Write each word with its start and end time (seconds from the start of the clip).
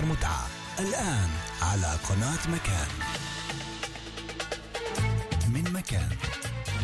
أكثر 0.00 0.12
متعة. 0.12 0.46
الآن 0.78 1.30
على 1.62 1.98
قناة 2.08 2.48
مكان. 2.48 2.88
من 5.48 5.72
مكان. 5.72 6.08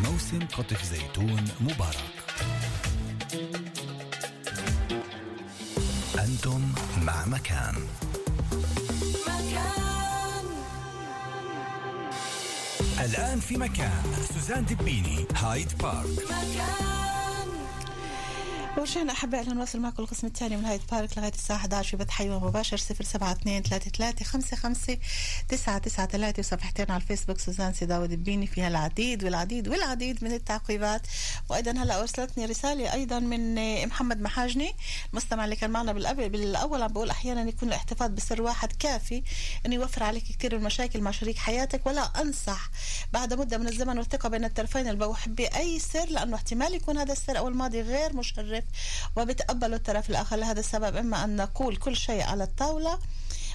موسم 0.04 0.38
قطف 0.58 0.84
زيتون 0.84 1.44
مبارك. 1.60 2.12
أنتم 6.18 6.72
مع 7.02 7.26
مكان. 7.26 7.74
مكان. 9.26 10.46
الآن 13.00 13.40
في 13.40 13.56
مكان. 13.56 14.02
سوزان 14.34 14.64
دبيني 14.64 15.26
هايد 15.34 15.78
بارك. 15.78 16.06
مكان. 16.24 17.15
ورجعنا 18.76 19.12
أحبائي 19.12 19.48
نواصل 19.48 19.80
معكم 19.80 20.02
القسم 20.02 20.26
الثاني 20.26 20.56
من 20.56 20.64
هايد 20.64 20.80
بارك 20.92 21.18
لغاية 21.18 21.32
الساعة 21.32 21.56
11 21.56 21.90
في 21.90 21.96
بث 21.96 22.20
مباشر 22.20 22.76
072 22.76 23.62
33 23.62 24.26
55 24.26 24.98
993 25.48 26.34
وصفحتين 26.38 26.86
على 26.90 27.02
الفيسبوك 27.02 27.38
سوزان 27.38 27.72
سيداوي 27.72 28.08
دبيني 28.08 28.46
فيها 28.46 28.68
العديد 28.68 29.24
والعديد 29.24 29.68
والعديد 29.68 30.24
من 30.24 30.32
التعقيبات. 30.32 31.02
وأيضا 31.48 31.70
هلا 31.70 32.00
أرسلتني 32.00 32.44
رسالة 32.46 32.92
أيضا 32.92 33.18
من 33.18 33.54
محمد 33.86 34.20
محاجني 34.20 34.72
المستمع 35.12 35.44
اللي 35.44 35.56
كان 35.56 35.70
معنا 35.70 35.92
بالأول 35.92 36.82
عم 36.82 36.92
بقول 36.92 37.10
أحيانا 37.10 37.48
يكون 37.48 37.68
الاحتفاظ 37.68 38.10
بسر 38.10 38.42
واحد 38.42 38.72
كافي 38.72 39.22
إنه 39.66 39.74
يوفر 39.74 40.02
عليك 40.02 40.24
كثير 40.24 40.54
من 40.54 40.60
المشاكل 40.60 41.00
مع 41.00 41.10
شريك 41.10 41.38
حياتك 41.38 41.86
ولا 41.86 42.02
أنصح 42.22 42.70
بعد 43.12 43.34
مدة 43.34 43.58
من 43.58 43.68
الزمن 43.68 43.98
والثقة 43.98 44.28
بين 44.28 44.44
الطرفين. 44.44 44.88
البوح 44.88 45.34
بأي 45.36 45.78
سر 45.78 46.06
لأنه 46.08 46.36
احتمال 46.36 46.74
يكون 46.74 46.98
هذا 46.98 47.12
السر 47.12 47.38
أو 47.38 47.48
الماضي 47.48 47.80
غير 47.80 48.16
مشرف. 48.16 48.65
وبتقبله 49.16 49.76
الطرف 49.76 50.10
الآخر 50.10 50.36
لهذا 50.36 50.60
السبب 50.60 50.96
إما 50.96 51.24
أن 51.24 51.36
نقول 51.36 51.76
كل 51.76 51.96
شيء 51.96 52.22
على 52.22 52.44
الطاولة 52.44 52.98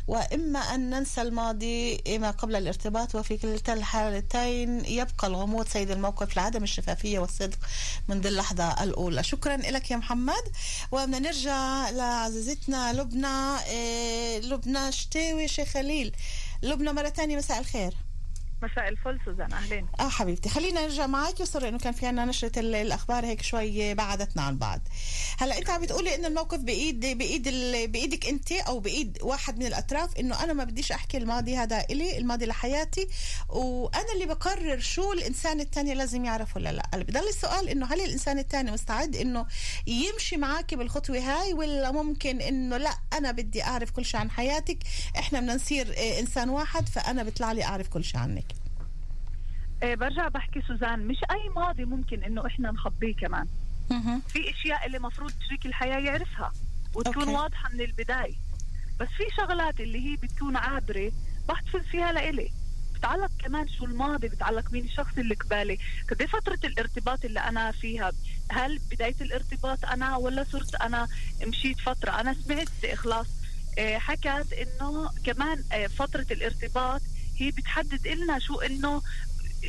وإما 0.08 0.60
أن 0.60 0.90
ننسى 0.90 1.22
الماضي 1.22 2.02
ما 2.18 2.32
قبل 2.32 2.56
الارتباط 2.56 3.16
وفي 3.16 3.38
كلتا 3.38 3.74
الحالتين 3.74 4.86
يبقى 4.86 5.28
الغموض 5.28 5.68
سيد 5.68 5.92
الموقف 5.92 6.36
لعدم 6.36 6.64
الشفافية 6.64 7.20
والصدق 7.20 7.58
منذ 8.08 8.26
اللحظة 8.26 8.84
الأولى. 8.84 9.24
شكرا 9.24 9.58
لك 9.58 9.92
يا 9.92 9.98
محمد. 9.98 10.44
وبدنا 10.92 11.20
نرجع 11.20 11.90
لعزيزتنا 11.90 12.94
لبنى 12.94 13.60
إيه 13.66 14.40
لبنى 14.40 14.92
شتاوي 14.92 15.48
شيخ 15.48 15.68
خليل. 15.70 16.16
لبنى 16.64 16.94
مرة 16.94 17.10
ثانية 17.10 17.38
مساء 17.38 17.60
الخير. 17.60 17.94
مساء 18.64 18.90
الفل 18.90 19.20
سوزان 19.26 19.54
أهلين. 19.54 19.88
آه 20.00 20.10
حبيبتي 20.10 20.50
خلينا 20.50 20.82
نرجع 20.82 21.08
معك 21.08 21.40
وصر 21.40 21.68
إنه 21.68 21.78
كان 21.78 21.94
في 21.94 22.06
عنا 22.08 22.26
نشرة 22.26 22.60
ال- 22.60 22.76
الأخبار 22.76 23.26
هيك 23.26 23.42
شوي 23.42 23.94
بعدتنا 23.94 24.42
عن 24.44 24.58
بعض. 24.58 24.80
هلأ 25.40 25.58
أنت 25.58 25.70
عم 25.70 25.82
بتقولي 25.82 26.16
ان 26.16 26.26
الموقف 26.26 26.60
بايد 26.60 27.00
بإيد 27.00 27.44
بإيدك 27.92 28.26
أنت 28.28 28.52
أو 28.52 28.80
بإيد 28.80 29.18
واحد 29.22 29.60
من 29.60 29.66
الأطراف 29.66 30.18
إنه 30.20 30.44
أنا 30.44 30.54
ما 30.54 30.64
بديش 30.64 30.92
أحكي 30.92 31.18
الماضي 31.18 31.56
هذا 31.58 31.86
إلي 31.90 32.18
الماضي 32.18 32.46
لحياتي 32.46 33.08
وأنا 33.50 34.14
اللي 34.14 34.26
بقرر 34.26 34.80
شو 34.80 35.14
الإنسان 35.14 35.60
الثاني 35.60 35.94
لازم 35.94 36.26
يعرف 36.26 36.56
ولا 36.56 36.72
لأ. 36.72 36.84
اللي 36.94 37.06
بضل 37.06 37.28
السؤال 37.30 37.70
إنه 37.70 37.86
هل 37.86 38.02
الإنسان 38.02 38.40
الثاني 38.40 38.72
مستعد 38.72 39.16
إنه 39.16 39.46
يمشي 39.88 40.38
معك 40.38 40.74
بالخطوة 40.74 41.20
هاي 41.20 41.54
ولا 41.54 41.92
ممكن 41.92 42.42
إنه 42.42 42.78
لأ 42.78 42.94
أنا 43.14 43.32
بدي 43.32 43.64
أعرف 43.64 43.92
كل 43.92 44.06
شيء 44.06 44.20
عن 44.20 44.32
حياتك 44.32 44.78
إحنا 45.20 45.40
بدنا 45.40 45.56
نصير 45.56 45.96
إنسان 46.20 46.50
واحد 46.50 46.90
فأنا 46.90 47.24
بيطلع 47.24 47.52
لي 47.52 47.64
أعرف 47.64 47.88
كل 47.88 48.04
شيء 48.04 48.20
عنك. 48.20 48.46
برجع 49.84 50.28
بحكي 50.28 50.62
سوزان 50.68 51.00
مش 51.08 51.18
أي 51.32 51.50
ماضي 51.56 51.86
ممكن 51.86 52.24
إنه 52.24 52.48
إحنا 52.48 52.72
نخبيه 52.72 53.16
كمان. 53.16 53.48
في 54.28 54.50
أشياء 54.52 54.86
اللي 54.86 55.00
مفروض 55.00 55.32
شريك 55.48 55.66
الحياة 55.66 56.00
يعرفها 56.00 56.52
وتكون 56.96 57.24
أوكي. 57.24 57.36
واضحة 57.36 57.70
من 57.70 57.82
البداية. 57.82 58.36
بس 59.00 59.08
في 59.08 59.24
شغلات 59.38 59.80
اللي 59.80 60.12
هي 60.12 60.16
بتكون 60.16 60.56
عابرة 60.56 61.12
بحتفظ 61.50 61.80
فيها 61.92 62.12
لإلي. 62.12 62.52
بتعلق 62.96 63.32
كمان 63.40 63.68
شو 63.70 63.86
الماضي 63.86 64.28
بتعلق 64.28 64.72
مين 64.72 64.86
الشخص 64.86 65.18
اللي 65.18 65.36
قبالي. 65.36 65.78
قد 66.12 66.22
إيه 66.22 66.28
فترة 66.28 66.60
الارتباط 66.64 67.26
اللي 67.26 67.40
أنا 67.40 67.72
فيها. 67.72 68.12
هل 68.52 68.80
بداية 68.92 69.16
الارتباط 69.22 69.86
أنا 69.86 70.16
ولا 70.18 70.44
صرت 70.44 70.76
أنا 70.76 71.08
مشيت 71.48 71.80
فترة؟ 71.80 72.12
أنا 72.22 72.34
سمعت 72.34 72.68
إخلاص. 72.86 73.28
آه، 73.80 73.98
حكت 73.98 74.54
إنه 74.54 75.10
كمان 75.24 75.64
آه، 75.72 75.88
فترة 75.88 76.26
الارتباط 76.32 77.02
هي 77.38 77.52
بتحدد 77.52 78.08
إلنا 78.08 78.40
شو 78.40 78.60
إنه 78.60 79.02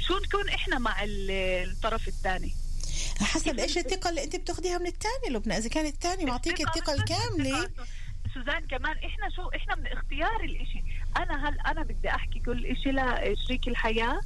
شو 0.00 0.18
نكون 0.18 0.48
إحنا 0.48 0.78
مع 0.78 1.04
ال- 1.04 1.30
الطرف 1.70 2.08
الثاني؟ 2.08 2.54
حسب 3.20 3.58
إيش 3.58 3.78
الثقه 3.78 4.10
اللي 4.10 4.24
أنت 4.24 4.36
بتاخديها 4.36 4.78
من 4.78 4.86
الثاني 4.86 5.28
لبنى؟ 5.36 5.56
إذا 5.58 5.68
كان 5.68 5.86
الثاني 5.86 6.24
معطيك 6.24 6.60
الثقه 6.60 6.92
الكامله 6.94 7.70
سوزان 8.34 8.66
كمان 8.66 8.96
إحنا 8.96 9.30
شو؟ 9.36 9.48
إحنا 9.56 9.74
من 9.74 9.86
اختيار 9.86 10.40
الإشي. 10.44 10.82
أنا 11.16 11.48
هل 11.48 11.60
أنا 11.60 11.82
بدي 11.82 12.08
أحكي 12.08 12.38
كل 12.38 12.66
إشي 12.66 12.90
لشريك 12.92 13.68
الحياة؟ 13.68 14.20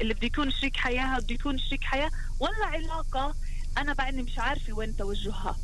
اللي 0.00 0.14
بده 0.14 0.26
يكون 0.26 0.50
شريك 0.50 0.76
حياة 0.76 1.18
بده 1.18 1.34
يكون 1.34 1.58
شريك 1.58 1.84
حياة. 1.84 2.10
ولا 2.40 2.66
علاقة 2.66 3.34
أنا 3.78 3.92
بعدني 3.92 4.22
مش 4.22 4.38
عارفة 4.38 4.72
وين 4.72 4.96
توجهها. 4.96 5.56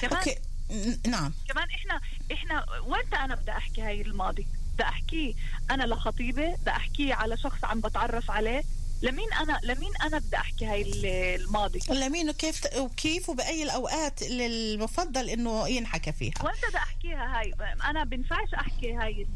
كمان 0.00 0.16
okay. 0.16 0.36
ن- 0.70 1.10
نعم. 1.10 1.32
كمان 1.48 1.68
إحنا 1.70 2.00
إحنا 2.32 2.66
وين 2.80 3.14
أنا 3.14 3.34
بدي 3.34 3.50
أحكي 3.50 3.82
هاي 3.82 4.00
الماضي؟ 4.00 4.46
بدي 4.74 4.82
احكيه 4.82 5.34
أنا 5.70 5.84
لخطيبة 5.84 6.54
بدي 6.54 6.70
احكيه 6.70 7.14
على 7.14 7.36
شخص 7.36 7.64
عم 7.64 7.80
بتعرف 7.80 8.30
عليه 8.30 8.62
لمين 9.02 9.32
أنا 9.32 9.60
لمين 9.62 9.90
أنا 10.02 10.18
بدي 10.18 10.36
أحكي 10.36 10.66
هاي 10.66 10.82
ال- 10.82 11.06
الماضي 11.40 11.80
لمين 11.90 12.30
وكيف 12.30 12.60
وكيف 12.76 13.28
وبأي 13.28 13.62
الأوقات 13.62 14.22
اللي 14.22 14.46
المفضل 14.46 15.28
إنه 15.30 15.68
ينحكى 15.68 16.12
فيها 16.12 16.34
وين 16.44 16.54
بدي 16.68 16.76
أحكيها 16.76 17.38
هاي 17.40 17.52
أنا 17.84 18.04
بنفعش 18.04 18.54
أحكي 18.54 18.92
هاي 18.94 19.26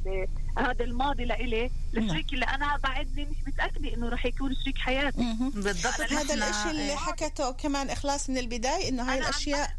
هذا 0.59 0.85
الماضي 0.85 1.25
لإلي 1.25 1.71
لشريك 1.93 2.33
اللي 2.33 2.45
أنا 2.47 2.77
بعدني 2.77 3.25
مش 3.25 3.37
متأكدة 3.47 3.95
إنه 3.95 4.09
رح 4.09 4.27
يكون 4.27 4.55
شريك 4.65 4.79
حياتي. 4.79 5.35
بالضبط 5.55 6.01
هذا 6.13 6.35
الإشي 6.35 6.71
اللي 6.71 6.91
إيه. 6.91 6.97
حكته 6.97 7.51
كمان 7.53 7.91
إخلاص 7.91 8.31
من 8.31 8.39
البداية 8.39 8.89
إنه 8.89 9.13
هاي 9.13 9.19
الأشياء. 9.19 9.71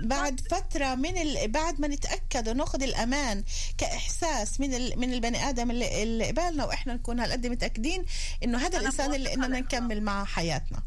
بعد 0.00 0.40
فترة 0.40 0.94
من 0.94 1.16
ال... 1.16 1.48
بعد 1.50 1.80
ما 1.80 1.88
نتأكد 1.88 2.48
وناخذ 2.48 2.82
الأمان 2.82 3.44
كإحساس 3.78 4.60
من 4.60 4.74
ال... 4.74 4.98
من 4.98 5.12
البني 5.12 5.48
آدم 5.48 5.70
اللي, 5.70 6.02
اللي 6.02 6.30
قبالنا 6.30 6.64
وإحنا 6.64 6.94
نكون 6.94 7.20
هالقد 7.20 7.46
متأكدين 7.46 8.04
إنه 8.44 8.58
هذا 8.58 8.68
أنا 8.68 8.78
الإنسان 8.78 9.14
اللي 9.14 9.34
إننا 9.34 9.46
لإخلاص. 9.46 9.74
نكمل 9.74 10.02
معه 10.02 10.24
حياتنا. 10.24 10.82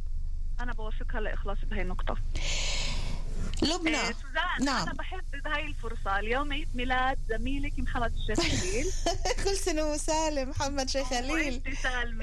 أنا 0.59 0.73
بوافقها 0.73 1.21
لإخلاص 1.21 1.57
بهي 1.71 1.81
النقطة 1.81 2.17
لبنى. 3.63 3.97
إيه 3.97 4.03
سوزان 4.13 4.65
نعم. 4.65 4.81
أنا 4.83 4.93
بحب 4.93 5.23
بهاي 5.43 5.65
الفرصة. 5.65 6.19
اليوم 6.19 6.53
عيد 6.53 6.67
ميلاد 6.75 7.17
زميلك 7.29 7.79
محمد 7.79 8.13
الشيخ 8.13 8.39
خليل. 8.61 8.85
كل 9.43 9.57
سنة 9.57 9.91
وسالم 9.91 10.49
محمد 10.49 10.89
شيخ 10.89 11.07
خليل. 11.09 11.61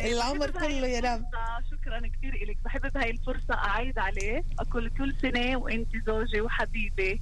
العمر 0.00 0.50
كله 0.50 0.87
يا 0.87 1.00
رب. 1.00 1.25
الفرصة- 1.25 1.71
شكرا 1.71 1.99
كثير 2.19 2.47
لك 2.50 2.56
بحب 2.65 2.93
بهاي 2.93 3.11
الفرصة 3.11 3.55
أعيد 3.55 3.99
عليه. 3.99 4.45
أقول 4.59 4.91
كل 4.99 5.15
سنة 5.22 5.56
وأنت 5.56 5.89
زوجي 6.06 6.41
وحبيبي 6.41 7.21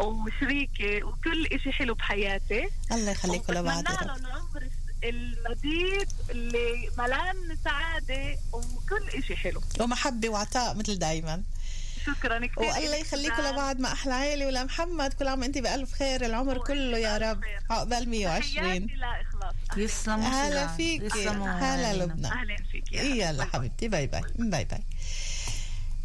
وشريكي 0.00 1.02
وكل 1.02 1.46
إشي 1.52 1.72
حلو 1.72 1.94
بحياتي. 1.94 2.68
الله 2.92 3.10
يخليكم 3.10 3.52
لبعض 3.52 3.84
يا 3.84 3.90
رب. 3.96 4.16
العمر 4.16 4.68
المديد 5.04 6.08
اللي 6.30 6.88
ملان 6.98 7.56
سعادة 7.64 8.36
وكل 8.52 9.08
إشي 9.18 9.36
حلو. 9.36 9.60
ومحبة 9.80 10.28
وعطاء 10.28 10.74
مثل 10.76 10.98
دايما. 10.98 11.42
شكرا 12.14 12.46
كثير 12.46 12.58
والله 12.64 12.96
يخليكم. 12.96 13.42
لبعض 13.42 13.80
مع 13.80 13.92
أحلى 13.92 14.14
عيلة 14.14 14.46
ولمحمد 14.46 15.12
كل 15.12 15.28
عام 15.28 15.40
وأنت 15.40 15.58
بألف 15.58 15.92
خير 15.92 16.26
العمر 16.26 16.58
كله 16.58 16.98
يا 16.98 17.18
رب. 17.18 17.40
عقبال 17.70 18.08
120 18.10 18.54
تحياتي 18.54 18.94
لا 18.94 19.20
إخلاص 19.20 19.54
أهلاً. 19.72 19.84
يسلموا 19.84 20.28
هلا 20.28 20.60
سوزان. 20.62 20.76
فيك 20.76 21.02
يسلموا 21.02 21.48
هلا. 21.48 22.04
لبنى 22.04 22.26
أهلا 22.26 22.56
فيك 22.72 22.92
يا 22.92 23.02
يلا. 23.02 23.44
حبيبتي 23.44 23.88
bye 23.88 24.06
bye 24.06 24.22
bye 24.38 24.64
bye 24.64 24.80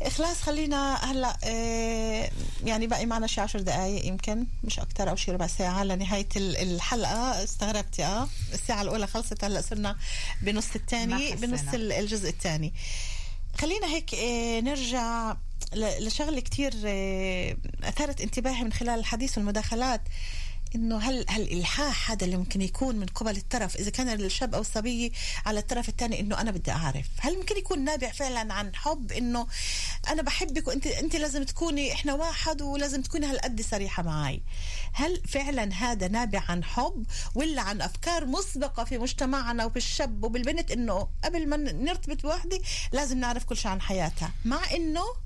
إخلاص 0.01 0.41
خلينا 0.41 0.95
هلأ 0.95 1.37
آه، 1.43 2.29
يعني 2.63 2.87
باقي 2.87 3.05
معنا 3.05 3.27
شي 3.27 3.41
عشر 3.41 3.59
دقائق 3.59 4.05
يمكن 4.05 4.45
مش 4.63 4.79
أكثر 4.79 5.09
أو 5.09 5.15
شي 5.15 5.31
ربع 5.31 5.47
ساعة 5.47 5.83
لنهاية 5.83 6.27
ال- 6.35 6.57
الحلقة 6.57 7.43
استغربتي 7.43 8.03
آه 8.05 8.27
الساعة 8.53 8.81
الأولى 8.81 9.07
خلصت 9.07 9.43
هلأ 9.43 9.61
صرنا 9.61 9.97
بنص 10.41 10.67
ما 10.67 10.75
الثاني. 10.75 11.35
بنص 11.35 11.73
ال- 11.73 11.91
الجزء 11.91 12.29
الثاني 12.29 12.73
خلينا 13.57 13.87
هيك 13.87 14.13
آه، 14.15 14.59
نرجع 14.61 15.35
لشغلة 15.75 16.39
كتير 16.39 16.73
آه، 16.85 17.57
أثارت 17.83 18.21
انتباهي 18.21 18.63
من 18.63 18.73
خلال 18.73 18.99
الحديث 18.99 19.37
والمداخلات 19.37 20.01
إنه 20.75 20.97
هل 20.97 21.25
هل 21.29 21.41
الالحاح 21.41 22.11
هذا 22.11 22.25
اللي 22.25 22.37
ممكن 22.37 22.61
يكون 22.61 22.95
من 22.95 23.05
قبل 23.05 23.37
الطرف 23.37 23.75
إذا 23.75 23.89
كان 23.89 24.09
الشاب 24.09 24.55
أو 24.55 24.61
الصبية 24.61 25.11
على 25.45 25.59
الطرف 25.59 25.89
الثاني 25.89 26.19
إنه 26.19 26.41
أنا 26.41 26.51
بدي 26.51 26.71
أعرف 26.71 27.05
هل 27.19 27.37
ممكن 27.37 27.57
يكون 27.57 27.83
نابع 27.83 28.11
فعلا 28.11 28.53
عن 28.53 28.75
حب 28.75 29.11
إنه 29.11 29.47
أنا 30.09 30.21
بحبك 30.21 30.67
وانت 30.67 30.87
إنت 30.87 31.15
لازم 31.15 31.43
تكوني 31.43 31.93
إحنا 31.93 32.13
واحد 32.13 32.61
ولازم 32.61 33.01
تكوني 33.01 33.25
هالقد 33.25 33.61
صريحة 33.61 34.03
معي 34.03 34.41
هل 34.93 35.21
فعلا 35.27 35.73
هذا 35.73 36.07
نابع 36.07 36.43
عن 36.49 36.63
حب 36.63 37.05
ولا 37.35 37.61
عن 37.61 37.81
أفكار 37.81 38.25
مسبقة 38.25 38.83
في 38.83 38.97
مجتمعنا 38.97 39.65
وبالشاب 39.65 40.23
وبالبنت 40.23 40.71
إنه 40.71 41.07
قبل 41.23 41.49
ما 41.49 41.57
نرتبط 41.57 42.21
بوحدة 42.23 42.61
لازم 42.91 43.17
نعرف 43.17 43.43
كل 43.43 43.57
شيء 43.57 43.71
عن 43.71 43.81
حياتها؟ 43.81 44.31
مع 44.45 44.71
إنه 44.75 45.22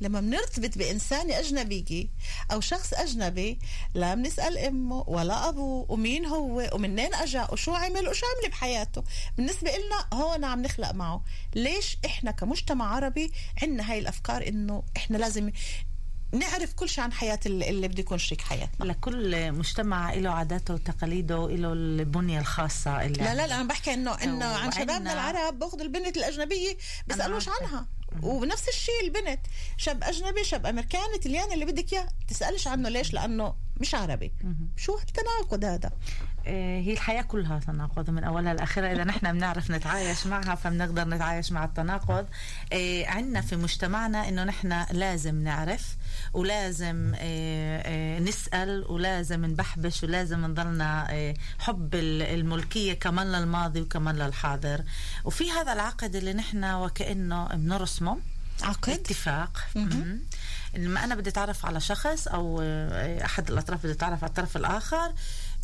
لما 0.00 0.20
بنرتبط 0.20 0.78
بإنسانة 0.78 1.38
أجنبية 1.38 2.06
أو 2.52 2.60
شخص 2.60 2.94
أجنبي 2.94 3.58
لا 3.94 4.14
بنسأل 4.14 4.58
أمه 4.58 5.04
ولا 5.06 5.48
أبوه 5.48 5.86
ومين 5.88 6.26
هو 6.26 6.70
ومنين 6.74 7.14
أجا 7.14 7.48
وشو 7.52 7.74
عمل 7.74 8.08
وشو 8.08 8.26
عمل 8.26 8.50
بحياته. 8.50 9.04
بالنسبة 9.36 9.70
لنا 9.70 10.22
هون 10.22 10.44
عم 10.44 10.62
نخلق 10.62 10.92
معه. 10.92 11.24
ليش 11.54 11.98
إحنا 12.04 12.30
كمجتمع 12.30 12.94
عربي 12.94 13.32
عندنا 13.62 13.92
هاي 13.92 13.98
الأفكار 13.98 14.48
إنه 14.48 14.82
إحنا 14.96 15.16
لازم 15.16 15.50
نعرف 16.32 16.72
كل 16.72 16.88
شيء 16.88 17.04
عن 17.04 17.12
حياة 17.12 17.40
اللي 17.46 17.70
اللي 17.70 17.88
بده 17.88 18.00
يكون 18.00 18.18
شريك 18.18 18.40
حياتنا. 18.40 18.84
لكل 18.84 19.52
مجتمع 19.52 20.14
له 20.14 20.30
عاداته 20.30 20.74
وتقاليده 20.74 21.48
له 21.48 21.72
البنية 21.72 22.40
الخاصة 22.40 23.04
اللي 23.04 23.24
لا 23.24 23.34
لا 23.34 23.46
لا 23.46 23.54
أنا 23.54 23.68
بحكي 23.68 23.94
إنه 23.94 24.14
إنه 24.14 24.44
عن 24.44 24.72
شبابنا 24.72 25.12
العرب 25.12 25.58
بأخذ 25.58 25.80
البنت 25.80 26.16
الأجنبية 26.16 26.76
بيسألوش. 27.06 27.48
عنها. 27.48 27.86
ونفس 28.22 28.68
الشيء 28.68 29.04
البنت. 29.04 29.40
شاب 29.76 30.04
أجنبي 30.04 30.44
شاب 30.44 30.66
أمريكاني 30.66 31.18
تلياني 31.18 31.54
اللي 31.54 31.64
بدك 31.64 31.92
إياه. 31.92 32.08
تسألش 32.28 32.68
عنه 32.68 32.88
ليش؟ 32.88 33.12
لأنه 33.14 33.63
مش 33.80 33.94
عربي. 33.94 34.32
شو 34.76 34.96
هالتناقض 34.96 35.64
هذا؟ 35.64 35.90
آه، 36.46 36.80
هي 36.80 36.92
الحياة 36.92 37.22
كلها 37.22 37.58
تناقض 37.58 38.10
من 38.10 38.24
أولها 38.24 38.54
لآخرها. 38.54 38.92
إذا 38.92 39.04
نحن 39.04 39.32
بنعرف 39.32 39.70
نتعايش 39.70 40.26
معها 40.26 40.54
فبنقدر 40.54 41.08
نتعايش 41.08 41.52
مع 41.52 41.64
التناقض. 41.64 42.26
آه، 42.72 43.06
عندنا 43.06 43.40
في 43.40 43.56
مجتمعنا 43.56 44.28
إنه 44.28 44.44
نحن 44.44 44.84
لازم 44.90 45.42
نعرف 45.44 45.96
ولازم 46.34 47.12
آه، 47.16 48.18
نسأل 48.18 48.84
ولازم 48.90 49.44
نبحبش 49.44 50.02
ولازم 50.02 50.46
نضلنا 50.46 51.06
حب 51.58 51.94
ال- 51.94 52.22
الملكية 52.22 52.92
كمان 52.92 53.32
للماضي 53.32 53.80
وكمان 53.80 54.16
للحاضر. 54.16 54.84
وفي 55.24 55.50
هذا 55.50 55.72
العقد 55.72 56.16
اللي 56.16 56.32
نحن 56.32 56.64
وكأنه 56.64 57.46
بنرسمه 57.48 58.18
عقد 58.62 58.90
اتفاق. 58.92 59.58
لما 60.76 61.04
أنا 61.04 61.14
بدي 61.14 61.30
أتعرف 61.30 61.66
على 61.66 61.80
شخص 61.80 62.28
أو 62.28 62.60
آه، 62.62 63.24
أحد 63.24 63.50
الأطراف 63.50 63.80
بده 63.82 63.90
يتعرف 63.92 64.24
على 64.24 64.28
الطرف 64.30 64.56
الآخر 64.56 65.12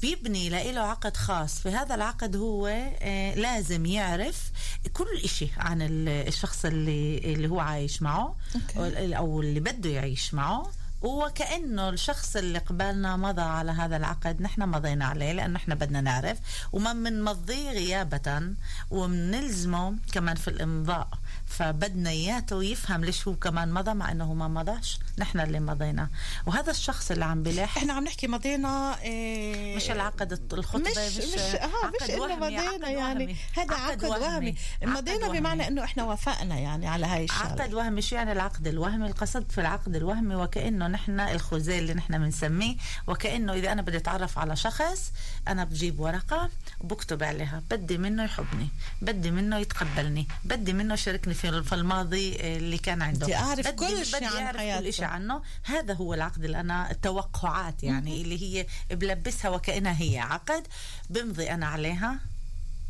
بيبني 0.02 0.48
له 0.72 0.80
عقد 0.80 1.16
خاص. 1.16 1.58
في 1.60 1.68
هذا 1.68 1.94
العقد 1.94 2.36
هو 2.36 2.66
آه، 3.02 3.34
لازم 3.34 3.86
يعرف 3.86 4.50
كل 4.92 5.06
إشي 5.24 5.48
عن 5.56 5.82
ال- 5.82 6.08
الشخص 6.28 6.64
اللي 6.64 7.18
اللي 7.18 7.48
هو 7.48 7.60
عايش 7.60 8.02
معه 8.02 8.36
أوكي. 8.54 9.16
أو 9.16 9.40
اللي 9.40 9.60
بده 9.60 9.90
يعيش 9.90 10.34
معه. 10.34 10.70
وكأنه 11.02 11.88
الشخص 11.88 12.36
اللي 12.36 12.58
قبالنا 12.58 13.16
مضى 13.16 13.42
على 13.42 13.72
هذا 13.72 13.96
العقد 13.96 14.42
نحن 14.42 14.62
مضينا 14.62 15.04
عليه 15.04 15.32
لأنه 15.32 15.54
نحن 15.54 15.74
بدنا 15.74 16.00
نعرف. 16.00 16.38
وما 16.72 16.92
بنمضيه 16.92 17.70
غيابة 17.70 18.42
وبنلزمه 18.90 19.96
كمان 20.12 20.36
في 20.36 20.48
الإمضاء. 20.48 21.08
فبدنا 21.46 22.10
إياته 22.10 22.64
يفهم 22.64 23.04
ليش 23.04 23.28
هو 23.28 23.36
كمان 23.36 23.72
مضى 23.72 23.94
مع 23.94 24.12
أنه 24.12 24.34
ما 24.34 24.48
مضاش. 24.48 24.98
نحن 25.18 25.40
اللي 25.40 25.60
مضينا. 25.60 26.08
وهذا 26.46 26.70
الشخص 26.70 27.10
اللي 27.10 27.24
عم 27.24 27.42
بلح 27.42 27.76
إحنا 27.76 27.92
عم 27.92 28.04
نحكي 28.04 28.26
مضينا 28.26 29.00
إيه 29.02 29.76
مش 29.76 29.90
العقد 29.90 30.32
الط- 30.32 30.54
الخطبة 30.54 30.90
مش 30.90 31.16
مش 31.16 31.24
آه 31.54 31.68
مش 32.02 32.10
إنه 32.10 32.20
وهمي، 32.20 32.36
مضينا 32.36 32.60
عقد 32.62 32.80
يعني. 32.82 32.96
وهمي. 32.96 33.36
هذا 33.56 33.74
عقد 33.74 34.04
وهمي. 34.04 34.54
مضينا 34.82 35.24
عقد 35.26 35.36
بمعنى 35.36 35.60
وهمي. 35.62 35.68
إنه 35.68 35.84
إحنا 35.84 36.04
وافقنا 36.04 36.58
يعني 36.58 36.88
على 36.88 37.06
هاي 37.06 37.24
الشغلة. 37.24 37.62
عقد 37.62 37.74
وهمي 37.74 38.02
شو 38.02 38.14
يعني 38.16 38.32
العقد؟ 38.32 38.66
الوهمي 38.68 39.06
القصد 39.06 39.50
في 39.50 39.60
العقد 39.60 39.96
الوهمي 39.96 40.34
وكأنه 40.34 40.86
نحن 40.86 41.20
الخزي 41.20 41.78
اللي 41.78 41.94
نحن 41.94 42.18
بنسميه 42.18 42.76
وكأنه 43.06 43.52
إذا 43.52 43.72
أنا 43.72 43.82
بدي 43.82 43.96
أتعرف 43.96 44.38
على 44.38 44.56
شخص 44.56 45.12
أنا 45.48 45.64
بجيب 45.64 46.00
ورقة 46.00 46.50
وبكتب 46.80 47.22
عليها. 47.22 47.62
بدي 47.70 47.98
منه 47.98 48.24
يحبني 48.24 48.68
بدي 49.02 49.30
منه 49.30 49.58
يتقبلني 49.58 50.26
بدي 50.44 50.72
منه 50.72 50.94
يشاركني 50.94 51.19
في 51.28 51.62
في 51.62 51.74
الماضي 51.74 52.56
اللي 52.56 52.78
كان 52.78 53.02
عنده. 53.02 53.26
بدي 53.26 53.36
أعرف 53.36 53.66
بدي 53.66 53.72
كل 53.76 54.06
شيء 54.06 54.24
عن 54.24 54.42
أعرف 54.42 54.56
حياته. 54.56 54.86
كل 54.86 54.92
شيء 54.92 55.04
عنه. 55.04 55.42
هذا 55.62 55.94
هو 55.94 56.14
العقد 56.14 56.44
اللي 56.44 56.60
أنا 56.60 56.90
التوقعات 56.90 57.82
يعني 57.82 58.22
اللي 58.22 58.42
هي 58.42 58.66
بلبسها 58.90 59.50
وكأنها 59.50 60.00
هي 60.02 60.18
عقد 60.18 60.66
بمضي 61.10 61.50
أنا 61.50 61.66
عليها 61.66 62.18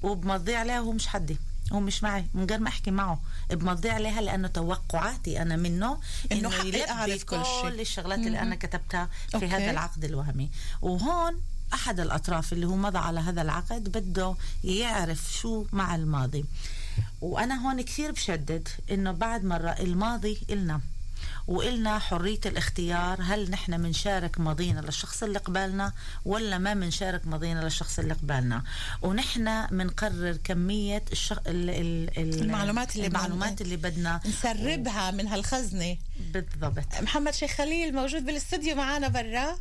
وبمضي 0.03 0.56
عليها 0.56 0.81
وهو 0.81 0.93
مش 0.93 1.06
حدي. 1.06 1.37
هو 1.73 1.81
مش 1.81 2.03
معي 2.03 2.27
من 2.35 2.47
غير 2.50 2.59
ما 2.59 2.69
أحكي 2.69 2.91
معه. 2.91 3.21
بمضي 3.50 3.91
عليها 3.91 4.21
لأنه 4.21 4.49
توقعاتي 4.49 5.43
أنا 5.43 5.56
منه 5.56 6.00
إنه 6.32 6.49
إنه 6.49 6.55
يلبي 6.55 7.19
كل. 7.19 7.43
كل 7.62 7.81
الشغلات 7.81 8.19
اللي 8.19 8.38
أنا 8.38 8.55
كتبتها 8.55 9.09
في 9.29 9.35
أوكي. 9.35 9.47
هذا 9.47 9.71
العقد 9.71 10.05
الوهمي. 10.05 10.50
وهون 10.82 11.41
أحد 11.75 12.00
الأطراف 12.00 12.53
اللي 12.53 12.67
هو 12.67 12.77
مضى 12.77 12.99
على 12.99 13.21
هذا 13.21 13.43
العقد 13.43 13.99
بده 13.99 14.35
يعرف 14.65 15.32
شو 15.32 15.67
مع 15.73 15.94
الماضي. 15.94 16.44
وأنا 17.21 17.67
هون 17.67 17.83
كثير 17.83 18.13
بشدد 18.13 18.69
إنه 18.91 19.13
بعد 19.13 19.45
مرة 19.45 19.71
الماضي 19.71 20.39
إلنا 20.51 20.81
وإلنا 21.47 21.99
حرية 21.99 22.41
الاختيار 22.47 23.19
هل 23.23 23.51
نحن 23.51 23.81
منشارك 23.81 24.41
ماضينا 24.41 24.81
للشخص 24.81 25.23
اللي 25.23 25.39
قبالنا 25.39 25.93
ولا 26.25 26.59
ما 26.59 26.75
منشارك 26.75 27.27
ماضينا 27.27 27.61
للشخص 27.61 27.99
اللي 27.99 28.15
قبالنا 28.15 28.63
ونحن 29.03 29.67
منقرر 29.75 30.37
كمية 30.45 31.05
الشخ... 31.13 31.39
ال... 31.47 31.71
ال... 31.71 32.19
ال... 32.19 32.41
المعلومات 32.43 32.97
اللي 32.97 33.07
المعلومات 33.07 33.53
بدنا- 33.53 33.61
اللي 33.65 33.77
بدنا. 33.77 34.21
نسربها 34.27 35.11
من 35.11 35.27
هالخزنة. 35.29 35.97
بالضبط. 36.33 37.01
محمد 37.03 37.35
شيخ 37.35 37.51
خليل 37.51 37.95
موجود 37.95 38.27
بالاستوديو 38.27 38.77
معنا 38.77 39.09
برا. 39.09 39.57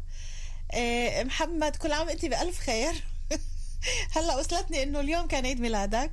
إيه 0.74 1.24
محمد 1.24 1.76
كل 1.76 1.92
عام 1.92 2.10
انت 2.10 2.26
بألف 2.26 2.60
خير. 2.60 2.94
هلأ 4.16 4.38
وصلتني 4.38 4.84
إنه 4.84 5.00
اليوم 5.00 5.28
كان 5.28 5.46
عيد 5.46 5.60
ميلادك. 5.60 6.12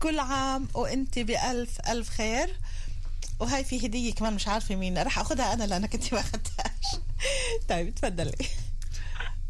كل 0.00 0.18
عام 0.18 0.68
وانت 0.74 1.18
بألف 1.18 1.78
ألف 1.88 2.08
خير. 2.08 2.56
وهاي 3.40 3.64
في 3.64 3.86
هدية 3.86 4.14
كمان 4.14 4.34
مش 4.34 4.48
عارفة 4.48 4.76
مين 4.76 4.98
رح 5.02 5.18
أخذها 5.18 5.52
أنا 5.52 5.64
لأنك 5.64 5.94
أنت 5.94 6.14
ما 6.14 6.20
أخذتهاش. 6.20 7.00
طيب 7.68 7.94
تفضلي. 7.94 8.34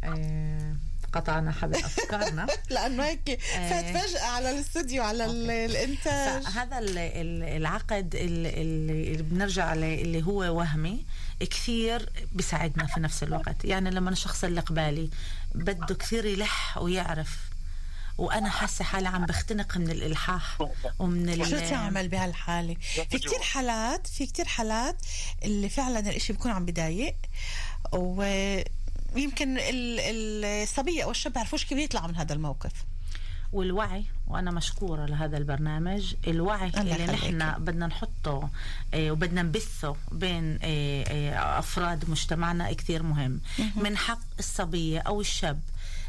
آه، 0.04 0.76
قطعنا 1.12 1.52
حبل 1.52 1.74
أفكارنا. 1.76 2.46
لأنه 2.70 3.04
هيك 3.04 3.40
فات 3.40 3.96
فجأة 3.96 4.24
على 4.26 4.50
الاستوديو 4.50 5.02
على 5.02 5.24
ال- 5.24 5.50
الإنتاج. 5.50 6.42
ال- 6.98 7.42
العقد 7.42 8.14
ال- 8.14 8.46
ال- 8.46 8.90
اللي 8.90 9.22
بنرجع 9.22 9.64
عليه 9.64 10.02
اللي 10.02 10.22
هو 10.22 10.58
وهمي 10.58 11.04
كثير 11.40 12.10
بيساعدنا 12.32 12.86
في 12.86 13.00
نفس 13.00 13.22
الوقت. 13.22 13.64
يعني 13.64 13.90
لما 13.90 14.10
الشخص 14.10 14.44
اللي 14.44 14.60
قبالي 14.60 15.10
بده 15.54 15.94
كثير 15.94 16.24
يلح 16.24 16.78
ويعرف 16.78 17.38
وأنا 18.20 18.50
حاسة 18.50 18.84
حالي 18.84 19.08
عم 19.08 19.26
بختنق 19.26 19.76
من 19.78 19.90
الإلحاح 19.90 20.58
ومن 20.98 21.28
ال- 21.28 21.46
شو 21.46 21.58
تعمل 21.58 22.08
بهالحالة؟ 22.08 22.74
في 22.74 23.18
كتير 23.18 23.38
حالات 23.42 24.06
في 24.06 24.26
كتير 24.26 24.44
حالات 24.44 24.96
اللي 25.44 25.68
فعلا 25.68 25.98
الإشي 26.00 26.32
بيكون 26.32 26.50
عم 26.50 26.64
بضايق 26.64 27.16
ويمكن 27.92 29.58
ال- 29.58 30.44
الصبية 30.44 31.04
أو 31.04 31.10
الشاب 31.10 31.32
بيعرفوش 31.32 31.64
كيف 31.64 31.78
يطلعوا 31.78 32.08
من 32.08 32.16
هذا 32.16 32.32
الموقف. 32.34 32.72
والوعي 33.52 34.04
وأنا 34.26 34.50
مشكورة 34.50 35.06
لهذا 35.06 35.36
البرنامج 35.38 36.14
الوعي 36.26 36.68
اللي. 36.68 37.06
نحن 37.06 37.64
بدنا 37.64 37.86
نحطه 37.86 38.48
آه، 38.94 39.10
وبدنا 39.10 39.42
نبثه 39.42 39.96
بين 40.12 40.58
آه، 40.62 41.04
آه، 41.08 41.58
أفراد 41.58 42.10
مجتمعنا 42.10 42.72
كثير 42.72 43.02
مهم. 43.02 43.40
من 43.76 43.96
حق 43.96 44.18
الصبية 44.38 44.98
أو 45.00 45.20
الشاب 45.20 45.60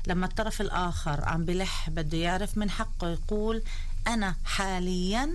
لما 0.07 0.25
الطرف 0.25 0.61
الآخر 0.61 1.25
عم 1.25 1.45
بلح 1.45 1.89
بده 1.89 2.17
يعرف 2.17 2.57
من 2.57 2.69
حقه 2.69 3.09
يقول 3.09 3.63
أنا 4.07 4.35
حاليا 4.45 5.31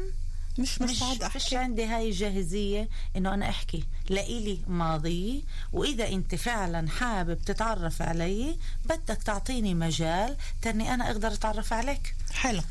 مش 0.58 0.82
مش 0.82 0.90
مستعد 0.90 1.22
أحكي. 1.22 1.56
عندي 1.56 1.84
هاي 1.84 2.08
الجاهزية 2.08 2.88
إنه 3.16 3.34
أنا 3.34 3.48
أحكي. 3.48 3.84
لإلي 4.08 4.58
ماضي 4.68 5.44
وإذا 5.72 6.08
أنت 6.08 6.34
فعلا 6.34 6.88
حابب 6.88 7.44
تتعرف 7.44 8.02
علي 8.02 8.56
بدك 8.84 9.22
تعطيني 9.22 9.74
مجال 9.74 10.36
تاني 10.62 10.94
أنا 10.94 11.10
أقدر 11.10 11.32
أتعرف 11.32 11.72
عليك. 11.72 12.14
حلو. 12.32 12.62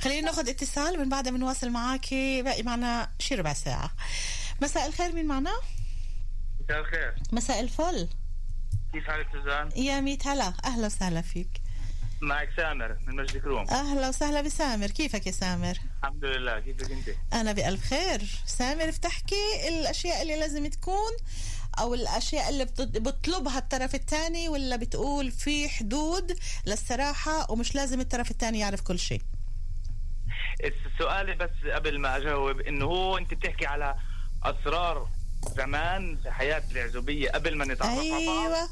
خلينا 0.00 0.26
ناخذ 0.26 0.48
اتصال 0.48 0.98
ومن 0.98 1.08
بعدها 1.08 1.32
بنواصل 1.32 1.70
معاكي 1.70 2.42
باقي 2.42 2.62
معنا 2.62 3.10
شي 3.18 3.34
ربع 3.34 3.52
ساعة. 3.52 3.90
مساء 4.62 4.86
الخير 4.86 5.12
مين 5.12 5.26
معنا؟ 5.26 5.52
مساء 6.68 6.80
الخير. 6.80 7.14
مساء 7.32 7.60
الفل. 7.60 8.08
كيف 8.92 9.04
حالك 9.10 9.26
سوزان؟ 9.32 9.68
يا 9.76 10.00
ميت 10.00 10.26
هلا. 10.26 10.52
أهلا 10.64 10.86
وسهلا 10.86 11.20
فيك. 11.22 11.48
معك 12.20 12.48
سامر 12.56 12.96
من 13.06 13.16
مجد 13.16 13.36
كروم 13.36 13.66
أهلا 13.70 14.08
وسهلا 14.08 14.40
بسامر. 14.40 14.86
كيفك 14.86 15.26
يا 15.26 15.32
سامر؟ 15.32 15.78
الحمد 16.02 16.24
لله. 16.24 16.60
كيفك 16.60 16.90
أنت؟ 16.92 17.08
أنا 17.32 17.52
بألف 17.52 17.84
خير. 17.84 18.22
سامر 18.46 18.86
بتحكي 18.90 19.68
الأشياء 19.68 20.22
اللي 20.22 20.36
لازم 20.40 20.66
تكون 20.66 21.12
أو 21.78 21.94
الأشياء 21.94 22.48
اللي 22.48 22.64
بطلبها 22.78 23.58
الطرف 23.58 23.94
الثاني 23.94 24.48
ولا 24.48 24.76
بتقول 24.76 25.30
في 25.30 25.68
حدود 25.68 26.38
للصراحة 26.66 27.50
ومش 27.52 27.74
لازم 27.74 28.00
الطرف 28.00 28.30
الثاني 28.30 28.58
يعرف 28.58 28.80
كل 28.80 28.98
شيء؟ 28.98 29.22
سؤالي 30.98 31.34
بس 31.34 31.72
قبل 31.74 31.98
ما 31.98 32.16
أجاوب 32.16 32.60
إنه 32.60 32.84
هو 32.84 33.18
أنت 33.18 33.34
بتحكي 33.34 33.66
على 33.66 33.94
أسرار 34.42 35.08
زمان 35.56 36.18
في 36.22 36.30
حياه 36.30 36.62
العزوبيه 36.72 37.30
قبل 37.30 37.56
ما 37.56 37.64
نتعرف 37.64 38.00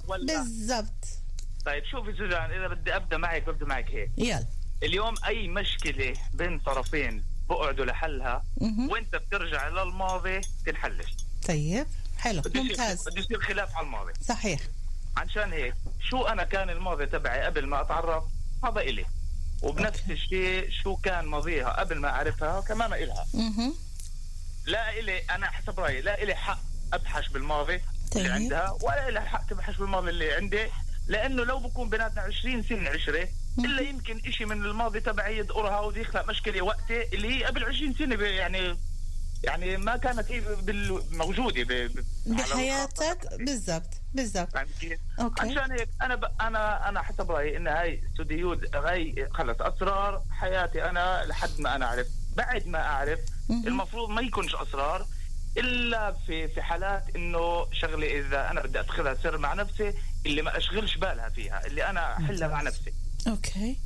ولا؟ 0.08 0.42
بالضبط. 0.42 1.08
طيب 1.66 1.84
شوفي 1.84 2.12
سوزان 2.12 2.50
إذا 2.50 2.68
بدي 2.68 2.96
أبدأ 2.96 3.16
معك 3.16 3.42
ببدا 3.42 3.66
معك 3.66 3.90
هيك. 3.90 4.10
يلا. 4.18 4.46
اليوم 4.82 5.14
أي 5.26 5.48
مشكلة 5.48 6.14
بين 6.34 6.58
طرفين 6.58 7.24
بقعدوا 7.48 7.84
لحلها. 7.84 8.44
وأنت 8.60 9.16
بترجع 9.16 9.68
للماضي 9.68 10.40
تنحلش. 10.66 11.16
طيب 11.48 11.86
حلو 12.18 12.42
ممتاز. 12.54 13.08
بده 13.08 13.20
يصير 13.20 13.40
خلاف 13.40 13.76
على 13.76 13.86
الماضي. 13.86 14.12
صحيح. 14.28 14.60
عشان 15.16 15.52
هيك 15.52 15.74
شو 16.10 16.22
أنا 16.22 16.44
كان 16.44 16.70
الماضي 16.70 17.06
تبعي 17.06 17.42
قبل 17.42 17.66
ما 17.66 17.80
أتعرف؟ 17.80 18.24
هذا 18.64 18.80
إلي. 18.80 19.06
وبنفس. 19.62 20.10
الشيء 20.10 20.70
شو 20.70 20.96
كان 20.96 21.24
ماضيها 21.24 21.80
قبل 21.80 21.98
ما 21.98 22.08
أعرفها 22.08 22.60
كمان 22.60 22.92
إلها. 22.92 23.26
لا 24.68 24.98
إلي 24.98 25.18
أنا 25.18 25.46
حسب 25.50 25.80
رأيي 25.80 26.00
لا 26.00 26.22
إلي 26.22 26.34
حق 26.34 26.58
أبحث 26.92 27.28
بالماضي 27.28 27.78
طيب. 28.12 28.16
اللي 28.16 28.32
عندها 28.34 28.70
ولا 28.82 29.10
لها 29.10 29.22
حق 29.24 29.46
تبحث 29.46 29.76
بالماضي 29.76 30.10
اللي 30.10 30.32
عندي 30.32 30.66
لأنه 31.06 31.44
لو 31.44 31.58
بكون 31.58 31.90
بيناتنا 31.90 32.22
20 32.22 32.62
سنة 32.62 32.90
عشرة 32.90 33.28
إلا 33.58 33.82
يمكن 33.82 34.20
إشي 34.26 34.44
من 34.44 34.64
الماضي 34.64 35.00
تبعي 35.00 35.38
يدقرها 35.38 35.80
ويخلق 35.80 36.28
مشكلة 36.28 36.62
وقتي 36.62 37.02
اللي 37.14 37.28
هي 37.38 37.44
قبل 37.44 37.64
20 37.64 37.94
سنة 37.94 38.16
ب- 38.16 38.20
يعني 38.20 38.76
يعني 39.44 39.76
ما 39.76 39.96
كانت 39.96 40.30
هي 40.32 40.40
بال- 40.40 41.02
موجودة 41.16 41.90
بحياتك. 42.26 43.18
بالضبط 43.38 43.94
بالضبط 44.14 44.58
كيف؟ 44.80 44.98
okay. 45.20 45.42
عشان 45.42 45.72
هيك 45.72 45.88
أنا 46.02 46.14
ب... 46.14 46.24
أنا 46.40 46.88
أنا 46.88 47.02
حسب 47.02 47.30
رأيي 47.30 47.56
إن 47.56 47.68
هاي 47.68 48.02
סודיות 48.18 48.76
هاي 48.76 49.28
خلص 49.34 49.56
أسرار 49.60 50.22
حياتي 50.30 50.84
أنا 50.84 51.24
لحد 51.26 51.50
ما 51.58 51.74
أنا 51.76 51.86
أعرف 51.86 52.06
بعد 52.36 52.66
ما 52.66 52.78
أعرف. 52.86 53.18
المفروض 53.50 54.08
ما 54.08 54.20
يكونش 54.20 54.54
أسرار 54.54 55.06
إلا 55.56 56.12
في 56.26 56.48
في 56.48 56.62
حالات 56.62 57.04
إنه 57.16 57.66
شغلة 57.72 58.18
إذا 58.18 58.50
أنا 58.50 58.62
بدي 58.62 58.80
ادخلها 58.80 59.14
سر 59.14 59.38
مع 59.38 59.54
نفسي 59.54 59.94
اللي 60.26 60.42
ما 60.42 60.56
أشغلش 60.58 60.96
بالها 60.96 61.28
فيها 61.28 61.66
اللي 61.66 61.86
أنا 61.90 62.16
أحلها 62.16 62.48
مع 62.48 62.62
نفسي. 62.62 62.92
okay. 63.28 63.76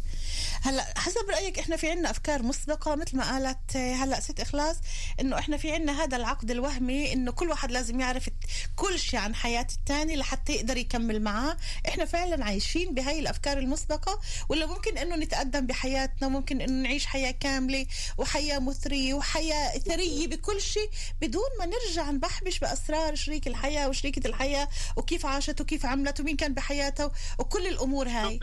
هلا 0.63 0.99
حسب 0.99 1.31
رأيك 1.31 1.59
إحنا 1.59 1.77
في 1.77 1.91
عنا 1.91 2.11
أفكار 2.11 2.43
مسبقة 2.43 2.95
مثل 2.95 3.17
ما 3.17 3.33
قالت 3.33 3.77
آه، 3.77 3.95
هلا 3.95 4.21
ست 4.21 4.41
إخلاص 4.41 4.77
إنه 5.21 5.39
إحنا 5.39 5.57
في 5.57 5.73
عنا 5.73 6.03
هذا 6.05 6.17
العقد 6.17 6.51
الوهمي 6.51 7.13
إنه 7.13 7.33
كل 7.33 7.49
واحد 7.49 7.71
لازم 7.71 8.01
يعرف 8.01 8.29
كل 8.77 8.99
شيء 8.99 9.21
عن 9.21 9.35
حياه 9.35 9.67
الثاني 9.79 10.17
لحتى 10.17 10.53
يقدر 10.53 10.77
يكمل 10.77 11.23
معاه. 11.23 11.57
إحنا 11.89 12.05
فعلا 12.05 12.45
عايشين 12.45 12.95
بهاي 12.95 13.19
الأفكار 13.19 13.59
المسبقة 13.59 14.21
ولا 14.49 14.67
ممكن 14.67 14.99
إنه 14.99 15.17
نتقدم 15.17 15.67
بحياتنا 15.67 16.29
ممكن 16.29 16.61
إنه 16.61 16.83
نعيش 16.83 17.07
حياة 17.07 17.31
كاملة 17.31 17.87
وحياة 18.19 18.59
مثرية 18.59 19.15
وحياة 19.15 19.79
ثرية 19.79 20.27
بكل 20.29 20.61
شيء 20.61 20.91
بدون 21.21 21.49
ما 21.59 21.67
نرجع 21.67 22.11
نبحبش 22.11 22.59
بأسرار 22.59 23.15
شريك 23.15 23.47
الحياة 23.49 23.89
وشريكة 23.89 24.29
الحياة 24.29 24.69
وكيف 24.97 25.27
عاشت 25.27 25.61
وكيف 25.61 25.87
عملت 25.87 26.21
ومين 26.21 26.37
كان 26.37 26.55
بحياتها 26.55 27.11
وكل 27.39 27.67
الأمور 27.67 28.09
هاي. 28.09 28.39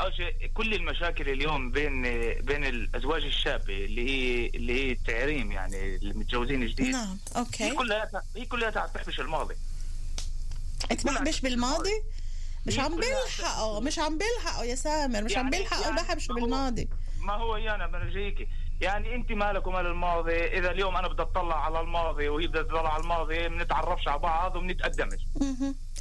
أول 0.00 0.14
شيء 0.16 0.50
كل 0.54 0.74
المشاكل 0.74 1.28
اليوم 1.28 1.70
بين 1.70 2.02
بين 2.42 2.64
الأزواج 2.64 3.24
الشابه 3.24 3.84
اللي 3.84 4.10
هي 4.10 4.46
اللي 4.46 4.72
هي 4.88 4.92
التعريم 4.92 5.52
يعني 5.52 5.96
المتجوزين 5.96 6.66
جديد. 6.66 6.86
نعم 6.86 7.18
هي 7.34 7.40
أوكي 7.40 7.70
كلها 7.70 8.10
هي 8.36 8.46
كلها 8.46 8.70
تحبش 8.70 9.20
الماضي. 9.20 9.54
تبحبش 10.90 11.40
بالماضي؟ 11.40 12.02
مش 12.66 12.78
هي 12.78 12.82
عم 12.82 12.96
بيلحقه 12.96 13.80
مش 13.80 13.98
عم 13.98 14.18
بيلحقه 14.18 14.64
يا 14.64 14.74
سامر 14.74 15.22
مش 15.24 15.36
عم 15.36 15.44
يعني- 15.44 15.56
بيلحقه 15.58 15.80
يعني 15.82 16.00
يبحبش 16.00 16.28
ما 16.30 16.34
هو- 16.36 16.40
بالماضي. 16.40 16.88
ما 17.20 17.32
هو 17.32 17.56
أنا 17.74 17.86
برجيكي. 17.86 18.48
يعني 18.80 19.14
انت 19.14 19.32
مالك 19.32 19.66
ومال 19.66 19.86
الماضي 19.86 20.44
إذا 20.58 20.70
اليوم 20.70 20.96
أنا 20.96 21.08
بدي 21.08 21.22
أطلع 21.22 21.64
على 21.64 21.80
الماضي 21.80 22.28
وهي 22.28 22.46
بدها 22.46 22.62
تطلع 22.62 22.94
على 22.94 23.02
الماضي 23.02 23.48
بنتعرفش 23.48 24.08
على 24.08 24.18
بعض 24.18 24.56
وبنتقدمش. 24.56 25.20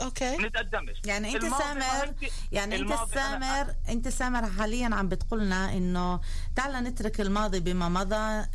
أوكي 0.01 0.37
بنتقدمش 0.37 0.97
يعني 1.05 1.35
أنت 1.35 1.45
سامر 1.45 2.13
يعني 2.51 2.75
أنت 2.75 2.93
سامر 3.13 3.73
أنت 3.89 4.07
سامر 4.07 4.49
حاليا 4.49 4.95
عم 4.95 5.09
بتقولنا 5.09 5.73
إنه 5.73 6.19
تعال 6.55 6.83
نترك 6.83 7.21
الماضي 7.21 7.59
بما 7.59 7.89
مضى 7.89 8.45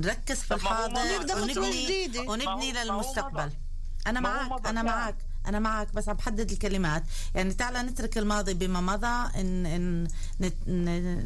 نركز 0.00 0.42
في 0.42 0.54
الحاضر 0.54 1.00
ونبني. 1.36 2.28
ونبني 2.28 2.72
للمستقبل. 2.72 3.52
أنا 4.06 4.20
معك 4.20 4.66
أنا. 4.66 4.82
معك 4.82 5.16
أنا 5.48 5.58
معك 5.58 5.94
بس 5.94 6.08
عم 6.08 6.16
بحدد 6.16 6.50
الكلمات. 6.50 7.02
يعني 7.34 7.54
تعال 7.54 7.86
نترك 7.86 8.18
الماضي 8.18 8.54
بما 8.54 8.80
مضى 8.80 9.40
إن 9.40 9.66
إن 9.66 10.08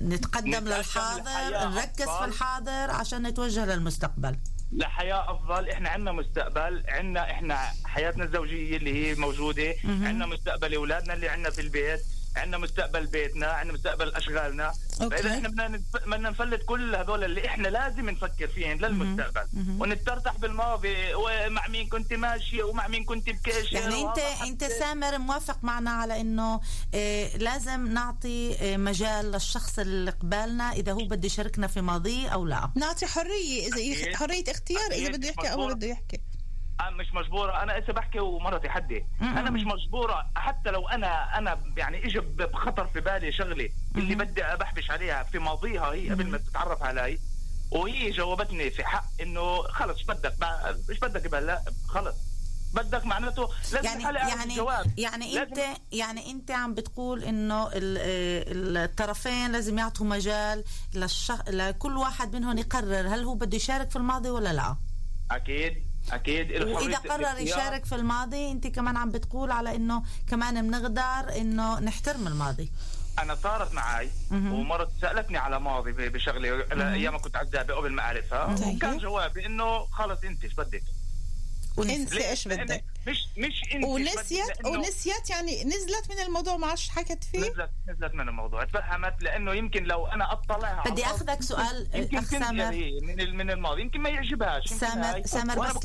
نتقدم 0.08 0.64
للحاضر 0.68 1.70
نركز 1.70 2.08
في. 2.08 2.24
الحاضر 2.24 2.90
عشان 2.90 3.26
نتوجه 3.26 3.64
للمستقبل. 3.64 4.36
لحياة 4.72 5.30
أفضل. 5.30 5.68
إحنا 5.68 5.88
عندنا 5.88 6.12
مستقبل 6.12 6.84
عندنا 6.88 7.30
إحنا 7.30 7.72
حياتنا 7.84 8.24
الزوجية 8.24 8.76
اللي 8.76 9.10
هي 9.10 9.14
موجودة 9.14 9.74
عندنا 9.84 10.26
مستقبل 10.26 10.74
أولادنا 10.74 11.14
اللي 11.14 11.28
عندنا 11.28 11.50
في 11.50 11.60
البيت. 11.60 12.00
عندنا 12.36 12.58
مستقبل 12.58 13.06
بيتنا 13.06 13.46
عندنا 13.46 13.74
مستقبل 13.74 14.14
أشغالنا 14.14 14.72
أوكي. 15.02 15.16
فإذا 15.16 15.30
إحنا 15.34 15.48
بدنا 15.48 15.82
بدنا 16.06 16.30
نفلت 16.30 16.62
كل 16.64 16.94
هذول 16.94 17.24
اللي 17.24 17.46
إحنا 17.46 17.68
لازم 17.68 18.10
نفكر 18.10 18.48
فيهم 18.48 18.78
للمستقبل 18.78 19.46
ونترتح 19.78 20.36
بالماضي 20.36 21.14
ومع 21.14 21.68
مين 21.68 21.88
كنت 21.88 22.12
ماشية 22.12 22.62
ومع 22.62 22.88
مين 22.88 23.04
كنت 23.04 23.30
بكيش 23.30 23.72
يعني 23.72 24.02
أنت 24.02 24.18
أنت 24.18 24.64
سامر 24.64 25.18
موافق 25.18 25.58
معنا 25.62 25.90
على 25.90 26.20
إنه 26.20 26.60
آه، 26.94 27.36
لازم 27.36 27.86
نعطي 27.86 28.56
آه، 28.60 28.76
مجال 28.76 29.32
للشخص 29.32 29.78
اللي 29.78 30.10
قبالنا 30.10 30.72
إذا 30.72 30.92
هو 30.92 31.04
بده 31.04 31.26
يشاركنا 31.26 31.66
في 31.66 31.80
ماضيه 31.80 32.28
أو 32.28 32.46
لا 32.46 32.70
نعطي 32.76 33.06
حرية 33.06 33.66
إذا. 33.74 34.16
حرية 34.16 34.44
اختيار 34.48 34.90
إذا. 34.92 35.08
بده 35.10 35.28
يحكي 35.28 35.52
أو. 35.52 35.68
بده 35.68 35.86
يحكي 35.86 36.20
مش 36.90 37.14
مجبورة. 37.14 37.62
أنا 37.62 37.78
إذا 37.78 37.92
بحكي 37.92 38.20
ومرتي 38.20 38.68
حدي. 38.68 39.04
أنا 39.20 39.50
مش 39.50 39.60
مجبورة. 39.62 40.26
حتى 40.36 40.70
لو 40.70 40.88
أنا 40.88 41.38
أنا 41.38 41.60
يعني 41.76 42.06
إجى 42.06 42.20
بخطر 42.20 42.86
في 42.86 43.00
بالي 43.00 43.32
شغلة 43.32 43.68
اللي 43.96 44.14
بدي 44.14 44.44
أبحبش 44.44 44.90
عليها 44.90 45.22
في 45.22 45.38
ماضيها 45.38 45.92
هي 45.92 46.10
قبل 46.10 46.26
ما 46.26 46.38
تتعرف 46.38 46.82
علي 46.82 47.18
وهي 47.70 48.10
جاوبتني 48.10 48.70
في 48.70 48.84
حق 48.84 49.04
إنه 49.20 49.62
خلص 49.62 49.96
إيش 49.98 50.06
بدك 50.06 50.34
إيش 50.90 50.98
بدك؟ 50.98 51.26
بهلا 51.30 51.62
خلص. 51.88 52.14
بدك 52.74 53.04
معناته 53.06 53.48
لازم 53.72 54.00
يعني 54.00 54.02
يعني 54.18 54.44
الجواب. 54.44 54.98
يعني 54.98 55.34
لازم- 55.34 55.40
أنت 55.52 55.78
يعني 55.92 56.30
أنت 56.30 56.50
عم 56.50 56.74
بتقول 56.74 57.24
إنه 57.24 57.62
آه، 57.66 57.70
الطرفين 58.84 59.52
لازم 59.52 59.78
يعطوا 59.78 60.06
مجال 60.06 60.64
للشخ... 60.94 61.48
لكل 61.48 61.96
واحد 61.96 62.36
منهم 62.36 62.58
يقرر 62.58 63.08
هل 63.14 63.24
هو 63.24 63.34
بده 63.34 63.56
يشارك 63.56 63.90
في 63.90 63.96
الماضي 63.96 64.30
ولا 64.30 64.52
لا. 64.52 64.76
أكيد. 65.30 65.91
أكيد. 66.12 66.50
إله 66.50 66.74
وإذا 66.74 66.98
قرر. 66.98 67.38
يشارك 67.38 67.84
في 67.84 67.94
الماضي 67.94 68.50
أنت 68.50 68.66
كمان 68.66 68.96
عم 68.96 69.10
بتقول 69.10 69.50
على 69.50 69.76
إنه 69.76 70.02
كمان 70.26 70.68
بنقدر 70.68 71.36
إنه 71.36 71.80
نحترم 71.80 72.26
الماضي. 72.26 72.70
أنا 73.18 73.34
صارت 73.34 73.74
معي 73.74 74.10
ومرت 74.30 74.88
سألتني 75.00 75.38
على 75.38 75.60
ماضي 75.60 75.92
بشغلة 76.08 76.64
أيام 76.92 77.18
كنت 77.18 77.36
عزابة 77.36 77.74
قبل 77.74 77.92
ما 77.92 78.02
أعرفها. 78.02 78.56
طيب. 78.56 78.76
وكان 78.76 78.98
جوابي 78.98 79.46
إنه 79.46 79.84
خلص 79.86 80.18
أنت 80.24 80.44
إيش 80.44 80.54
بدك؟ 80.54 80.82
ليه؟ 81.78 82.30
إيش 82.30 82.48
بدك 82.48 82.84
مش 83.08 83.26
مش 83.38 83.62
انت 83.74 83.84
ونسيت 83.84 84.66
ونسيت 84.66 85.30
يعني 85.30 85.64
نزلت 85.64 86.10
من 86.10 86.18
الموضوع 86.26 86.56
ما 86.56 86.66
عادش 86.66 86.88
حكت 86.88 87.24
فيه 87.24 87.38
نزلت 87.38 87.70
نزلت 87.88 88.14
من 88.14 88.28
الموضوع 88.28 88.64
تفهمت 88.64 89.22
لأنه 89.22 89.54
يمكن 89.54 89.84
لو 89.84 90.06
أنا 90.06 90.32
اطلع 90.32 90.68
على 90.68 90.90
بدي 90.90 91.04
أخذك 91.04 91.42
سؤال 91.42 91.88
يمكن 91.94 92.16
أخ 92.18 92.24
سامر 92.30 92.64
هي 92.70 93.00
من 93.00 93.20
ال- 93.20 93.34
من 93.36 93.50
الماضي 93.50 93.80
يمكن 93.80 94.00
ما 94.00 94.08
يعجبهاش 94.10 94.70
يمكن 94.72 94.86
سامر-. 94.86 95.26
سامر 95.26 95.54
بس 95.68 95.76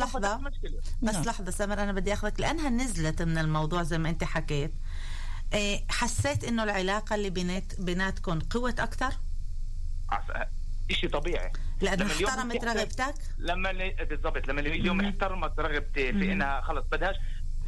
مشكلة. 0.41 0.79
بس 1.01 1.13
نعم. 1.13 1.23
لحظة 1.23 1.51
سامر 1.51 1.83
أنا 1.83 1.91
بدي 1.91 2.13
أخذك 2.13 2.39
لأنها 2.39 2.69
نزلت 2.69 3.21
من 3.21 3.37
الموضوع 3.37 3.83
زي 3.83 3.97
ما 3.97 4.09
أنت 4.09 4.23
حكيت 4.23 4.71
إيه، 5.53 5.85
حسيت 5.89 6.43
إنه 6.43 6.63
العلاقة 6.63 7.15
اللي 7.15 7.29
بينات 7.29 7.81
بيناتكم 7.81 8.39
قوت 8.39 8.79
أكثر 8.79 9.13
عس- 10.09 10.47
إشي 10.91 11.07
طبيعي 11.07 11.51
اليوم 12.15 12.29
احترمت 12.29 12.63
رغبتك؟ 12.65 13.13
لما 13.37 13.69
اللي 13.71 13.89
بالضبط 14.09 14.47
لما 14.47 14.59
اللي 14.59 14.69
اليوم 14.75 15.01
احترمت 15.01 15.59
رغبتي 15.59 16.13
في 16.13 16.31
إنها 16.31 16.61
خلص 16.61 16.85
بدهاش 16.91 17.15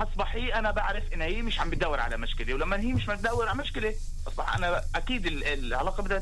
اصبح 0.01 0.35
هي 0.35 0.53
أنا 0.53 0.71
بعرف 0.71 1.03
انها 1.13 1.27
هي 1.27 1.41
مش 1.41 1.59
عم 1.59 1.69
بتدور 1.69 1.99
على 1.99 2.17
مشكلة 2.17 2.53
ولما 2.53 2.79
هي 2.79 2.93
مش 2.93 3.05
بتدور 3.05 3.47
على 3.47 3.57
مشكلة 3.57 3.95
أصبح 4.27 4.55
أنا 4.55 4.81
أكيد 4.95 5.25
ال- 5.25 5.43
العلاقة 5.43 6.03
بدها 6.03 6.19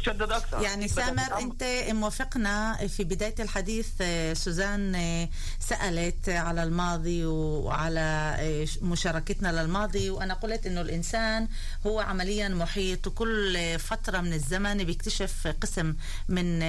تتشدد 0.00 0.32
أكثر 0.32 0.62
يعني 0.62 0.88
سامر. 0.88 1.38
أنت 1.38 1.64
موافقنا 1.90 2.86
في 2.86 3.04
بداية 3.04 3.34
الحديث 3.40 3.88
آه، 4.00 4.34
سوزان 4.34 4.94
آه، 4.94 5.28
سألت 5.60 6.28
على 6.28 6.62
الماضي 6.62 7.24
وعلى 7.24 8.36
آه، 8.38 8.66
مشاركتنا 8.82 9.62
للماضي 9.62 10.10
وأنا 10.10 10.34
قلت 10.34 10.66
إنه 10.66 10.80
الإنسان 10.80 11.48
هو 11.86 12.00
عمليا 12.00 12.48
محيط 12.48 13.06
وكل 13.06 13.78
فترة 13.78 14.20
من 14.20 14.32
الزمن 14.32 14.84
بيكتشف 14.84 15.54
قسم 15.60 15.94
من 16.28 16.60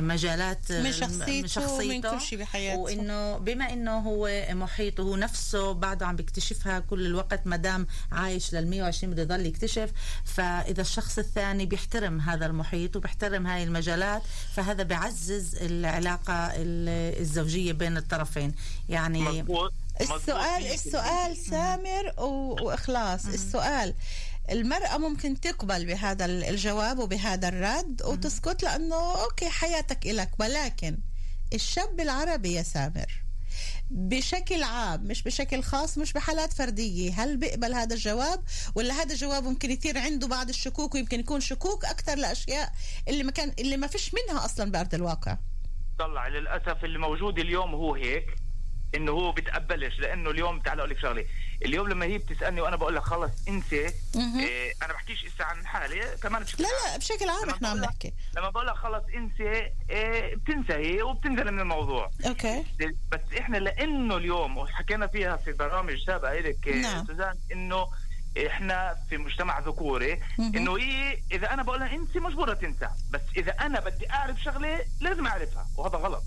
مجالات 0.00 0.70
آه، 0.70 0.82
من 0.82 0.92
شخصيته 1.46 1.72
ومن 1.72 2.00
كل 2.02 2.20
شيء 2.20 2.38
بحياته. 2.38 2.80
وإنه 2.80 3.38
بما 3.38 3.72
إنه 3.72 3.98
هو 3.98 4.46
محيط 4.50 5.00
وهو 5.00 5.16
نفسه 5.16 5.72
بعده 5.72 6.06
عم 6.06 6.16
بيكتشفها 6.16 6.80
كل 6.80 7.06
الوقت 7.06 7.46
ما 7.46 7.56
دام 7.56 7.86
عايش 8.12 8.54
لل 8.54 8.70
120 8.70 9.12
بده 9.12 9.22
يضل 9.22 9.46
يكتشف 9.46 9.90
فإذا 10.24 10.80
الشخص 10.80 11.18
الثاني 11.18 11.66
بيحترم 11.66 12.20
هذا 12.20 12.46
المحيط 12.58 12.96
وبيحترم 12.96 13.46
هاي 13.46 13.62
المجالات 13.64 14.22
فهذا 14.54 14.82
بيعزز 14.82 15.54
العلاقة 15.54 16.34
ال- 16.34 17.20
الزوجية 17.20 17.72
بين 17.72 17.96
الطرفين. 17.96 18.54
يعني 18.88 19.22
مظبوط. 19.22 19.72
السؤال 20.00 20.66
السؤال 20.72 21.36
سامر 21.36 22.12
و- 22.18 22.64
وإخلاص. 22.66 23.26
السؤال 23.26 23.94
المرأة 24.50 24.98
ممكن 24.98 25.40
تقبل 25.40 25.86
بهذا 25.86 26.24
ال- 26.24 26.44
الجواب 26.44 26.98
وبهذا 26.98 27.48
الرد 27.48 28.02
وتسكت 28.04 28.62
لأنه 28.62 29.22
أوكي 29.24 29.48
حياتك 29.48 30.06
إلك 30.06 30.30
ولكن 30.40 30.98
الشاب 31.54 32.00
العربي 32.00 32.52
يا 32.52 32.62
سامر. 32.62 33.22
بشكل 33.90 34.62
عام 34.62 35.02
مش 35.02 35.22
بشكل 35.22 35.62
خاص 35.62 35.98
مش 35.98 36.12
بحالات 36.12 36.52
فردية. 36.52 37.12
هل 37.12 37.36
بيقبل 37.36 37.74
هذا 37.74 37.94
الجواب؟ 37.94 38.40
ولا 38.74 38.94
هذا 38.94 39.12
الجواب 39.12 39.44
ممكن 39.44 39.70
يثير 39.70 39.98
عنده 39.98 40.26
بعض 40.28 40.48
الشكوك 40.48 40.94
ويمكن 40.94 41.20
يكون 41.20 41.40
شكوك 41.40 41.84
أكثر 41.84 42.14
لأشياء 42.14 42.72
اللي 43.08 43.22
ما 43.22 43.32
كان 43.32 43.52
اللي 43.58 43.76
ما 43.76 43.86
فيش 43.86 44.14
منها 44.14 44.44
أصلا 44.44 44.70
بأرض 44.70 44.94
الواقع. 44.94 45.38
طلع 45.98 46.28
للأسف 46.28 46.84
اللي 46.84 46.98
موجود 46.98 47.38
اليوم 47.38 47.74
هو 47.74 47.94
هيك 47.94 48.26
إنه 48.94 49.12
هو 49.12 49.32
بتقبلش 49.32 49.98
لأنه 49.98 50.30
اليوم 50.30 50.60
تعال 50.60 50.78
أقول 50.78 50.90
لك 50.90 50.98
شغلة. 50.98 51.24
اليوم 51.64 51.88
لما 51.88 52.06
هي 52.06 52.18
بتسألني 52.18 52.60
وأنا 52.60 52.76
بقول 52.76 52.94
لها 52.94 53.02
خلص 53.02 53.30
انسى. 53.48 53.92
إيه 54.16 54.72
أنا 54.82 54.92
بحكيش 54.92 55.24
اسا 55.24 55.42
عن 55.42 55.66
حالي 55.66 56.16
كمان 56.22 56.42
بشكل 56.42 56.62
لا 56.62 56.68
عام. 56.68 56.92
لا 56.92 56.98
بشكل 56.98 57.28
عام 57.28 57.50
إحنا 57.50 57.68
عم 57.68 57.78
نحكي 57.78 58.12
لما 58.36 58.50
بقول 58.50 58.66
لها 58.66 58.74
خلص 58.74 59.02
انسى 59.14 59.70
إيه 59.90 60.36
بتنسى 60.36 60.72
هي 60.72 61.02
وبتنزل 61.02 61.52
من 61.52 61.60
الموضوع 61.60 62.10
أوكي 62.26 62.64
بس 63.12 63.20
إحنا 63.38 63.56
لأنه 63.56 64.16
اليوم 64.16 64.58
وحكينا 64.58 65.06
فيها 65.06 65.36
في 65.36 65.52
برامج 65.52 66.04
سابقة 66.06 66.34
لك 66.34 66.68
نعم. 66.68 67.06
سوزان 67.06 67.34
إنه 67.52 67.86
إحنا 68.46 68.96
في 69.08 69.16
مجتمع 69.16 69.58
ذكوري. 69.58 70.20
إنه 70.38 70.78
هي 70.78 71.18
إذا 71.32 71.52
أنا 71.52 71.62
بقول 71.62 71.80
لها 71.80 71.94
أنت 71.94 72.16
مجبورة 72.16 72.54
تنسى 72.54 72.88
بس 73.10 73.20
إذا 73.36 73.52
أنا 73.52 73.80
بدي 73.80 74.10
أعرف 74.10 74.42
شغلة 74.42 74.84
لازم 75.00 75.26
أعرفها 75.26 75.66
وهذا 75.76 75.96
غلط. 75.96 76.22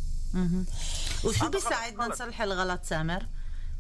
وشو 1.24 1.50
بيساعدنا. 1.50 2.08
نصلح 2.08 2.42
الغلط 2.42 2.84
سامر؟ 2.84 3.26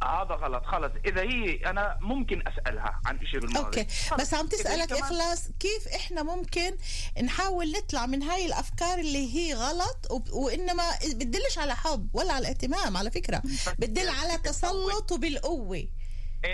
هذا 0.03 0.36
غلط. 0.36 0.65
خلص. 0.65 0.91
إذا 1.05 1.22
هي 1.22 1.55
أنا 1.55 1.98
ممكن 2.01 2.43
أسألها 2.48 3.01
عن 3.05 3.20
شيء 3.25 3.39
بالماضي. 3.39 3.65
okay. 3.65 3.86
خلص. 4.10 4.22
بس 4.22 4.34
عم 4.34 4.48
تسألك 4.48 4.91
إخلاص 4.91 5.48
كيف 5.60 5.88
إحنا 5.96 6.24
ممكن 6.24 6.77
نحاول 7.24 7.72
نطلع 7.72 8.05
من 8.05 8.24
هاي 8.24 8.46
الأفكار 8.46 9.00
اللي 9.00 9.36
هي 9.36 9.53
غلط 9.53 10.08
وب- 10.12 10.29
وإنما 10.29 10.84
بتدلش 11.15 11.58
على 11.58 11.75
حب 11.75 12.10
ولا 12.15 12.34
على 12.34 12.50
اهتمام 12.50 12.98
على 12.98 13.12
فكرة. 13.12 13.41
بتدل 13.79 14.10
على 14.10 14.38
تسلط 14.38 15.12
وبالقوه 15.12 15.88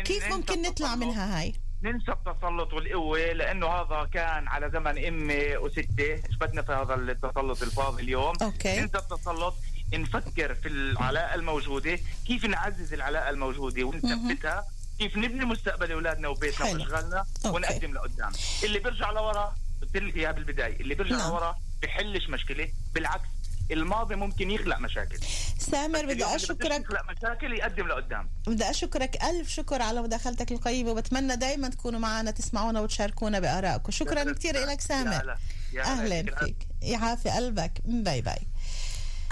كيف 0.06 0.28
ممكن 0.28 0.62
نطلع. 0.62 0.96
منها 0.96 1.40
هاي؟ 1.42 1.54
ننسى 1.84 2.12
التسلط 2.12 2.74
والقوة 2.74 3.20
لأنه 3.34 3.68
هذا 3.68 4.10
كان 4.14 4.48
على 4.48 4.70
زمن 4.74 5.06
أمي 5.06 5.58
وستي. 5.58 6.14
إيش 6.14 6.36
بدنا 6.42 6.62
في 6.62 6.72
هذا 6.72 6.94
التسلط 6.96 7.62
الفاضي 7.64 8.04
اليوم؟ 8.04 8.34
Okay. 8.42 8.80
ننسى 8.80 8.98
التسلط. 8.98 9.54
نفكر 9.94 10.56
في 10.56 10.68
العلاقة 10.68 11.36
الموجودة 11.36 12.00
كيف 12.28 12.46
نعزز 12.46 12.94
العلاقة 12.94 13.30
الموجودة 13.30 13.84
ونثبتها 13.84 14.66
كيف 15.00 15.18
نبني 15.18 15.46
مستقبل 15.46 15.92
أولادنا 15.92 16.28
وبيتنا 16.28 16.72
okay. 16.72 17.24
ونقدم 17.46 17.94
لقدام. 17.94 18.32
اللي 18.64 18.80
بيرجع 18.80 19.12
لورا 19.12 19.56
قلت 19.82 19.98
لك 19.98 20.18
إياها 20.18 20.32
بالبداية 20.32 20.80
اللي 20.80 20.96
بيرجع 20.96 21.16
نعم. 21.16 21.30
لورا 21.30 21.58
بحلش 21.82 22.30
مشكلة 22.30 22.70
بالعكس 22.94 23.28
الماضي 23.72 24.16
ممكن 24.16 24.52
يخلق 24.52 24.78
مشاكل. 24.78 25.20
سامر 25.60 26.06
بدي 26.06 26.26
أشكرك. 26.26 26.82
يخلق 26.82 27.12
مشاكل 27.12 27.54
يقدم 27.54 27.88
لقدام. 27.88 28.30
بدي 28.48 28.70
أشكرك 28.70 29.24
ألف 29.24 29.50
شكر 29.50 29.82
على 29.82 30.02
مداخلتك 30.02 30.52
القيمة 30.52 30.92
وبتمنى 30.92 31.36
دائما 31.36 31.70
تكونوا 31.70 32.00
معنا 32.00 32.32
تسمعونا 32.32 32.82
وتشاركونا 32.82 33.40
بآرائكم. 33.40 33.92
شكرا 33.92 34.34
كثير 34.34 34.54
لك 34.54 34.82
يا 34.82 34.88
سامر 34.88 35.16
هلا. 35.16 35.38
يا 35.74 35.84
هلا. 35.84 35.92
أهلا 35.92 36.16
يعطيك 36.16 36.30
العافية. 36.30 36.46
فيك 36.46 36.68
يعافي 36.82 37.30
قلبك. 37.30 37.72
Bye 37.86 38.22
bye. 38.22 38.48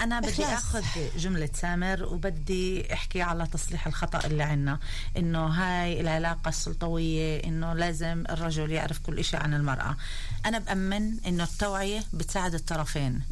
أنا 0.00 0.20
بدي 0.20 0.44
إخلاص. 0.44 0.76
أخذ 0.76 0.84
جملة 1.16 1.48
سامر 1.54 2.04
وبدي 2.04 2.92
أحكي 2.92 3.22
على 3.22 3.46
تصليح 3.46 3.86
الخطأ 3.86 4.26
اللي 4.26 4.42
عنا. 4.42 4.78
إنه 5.16 5.46
هاي 5.46 6.00
العلاقة 6.00 6.48
السلطوية 6.48 7.44
إنه 7.44 7.72
لازم 7.72 8.24
الرجل 8.30 8.72
يعرف 8.72 8.98
كل 8.98 9.18
إشي 9.18 9.36
عن 9.36 9.54
المرأة. 9.54 9.96
أنا 10.46 10.58
بأمن 10.58 11.24
إنه 11.26 11.44
التوعية 11.44 12.02
بتساعد 12.12 12.54
الطرفين. 12.54 13.22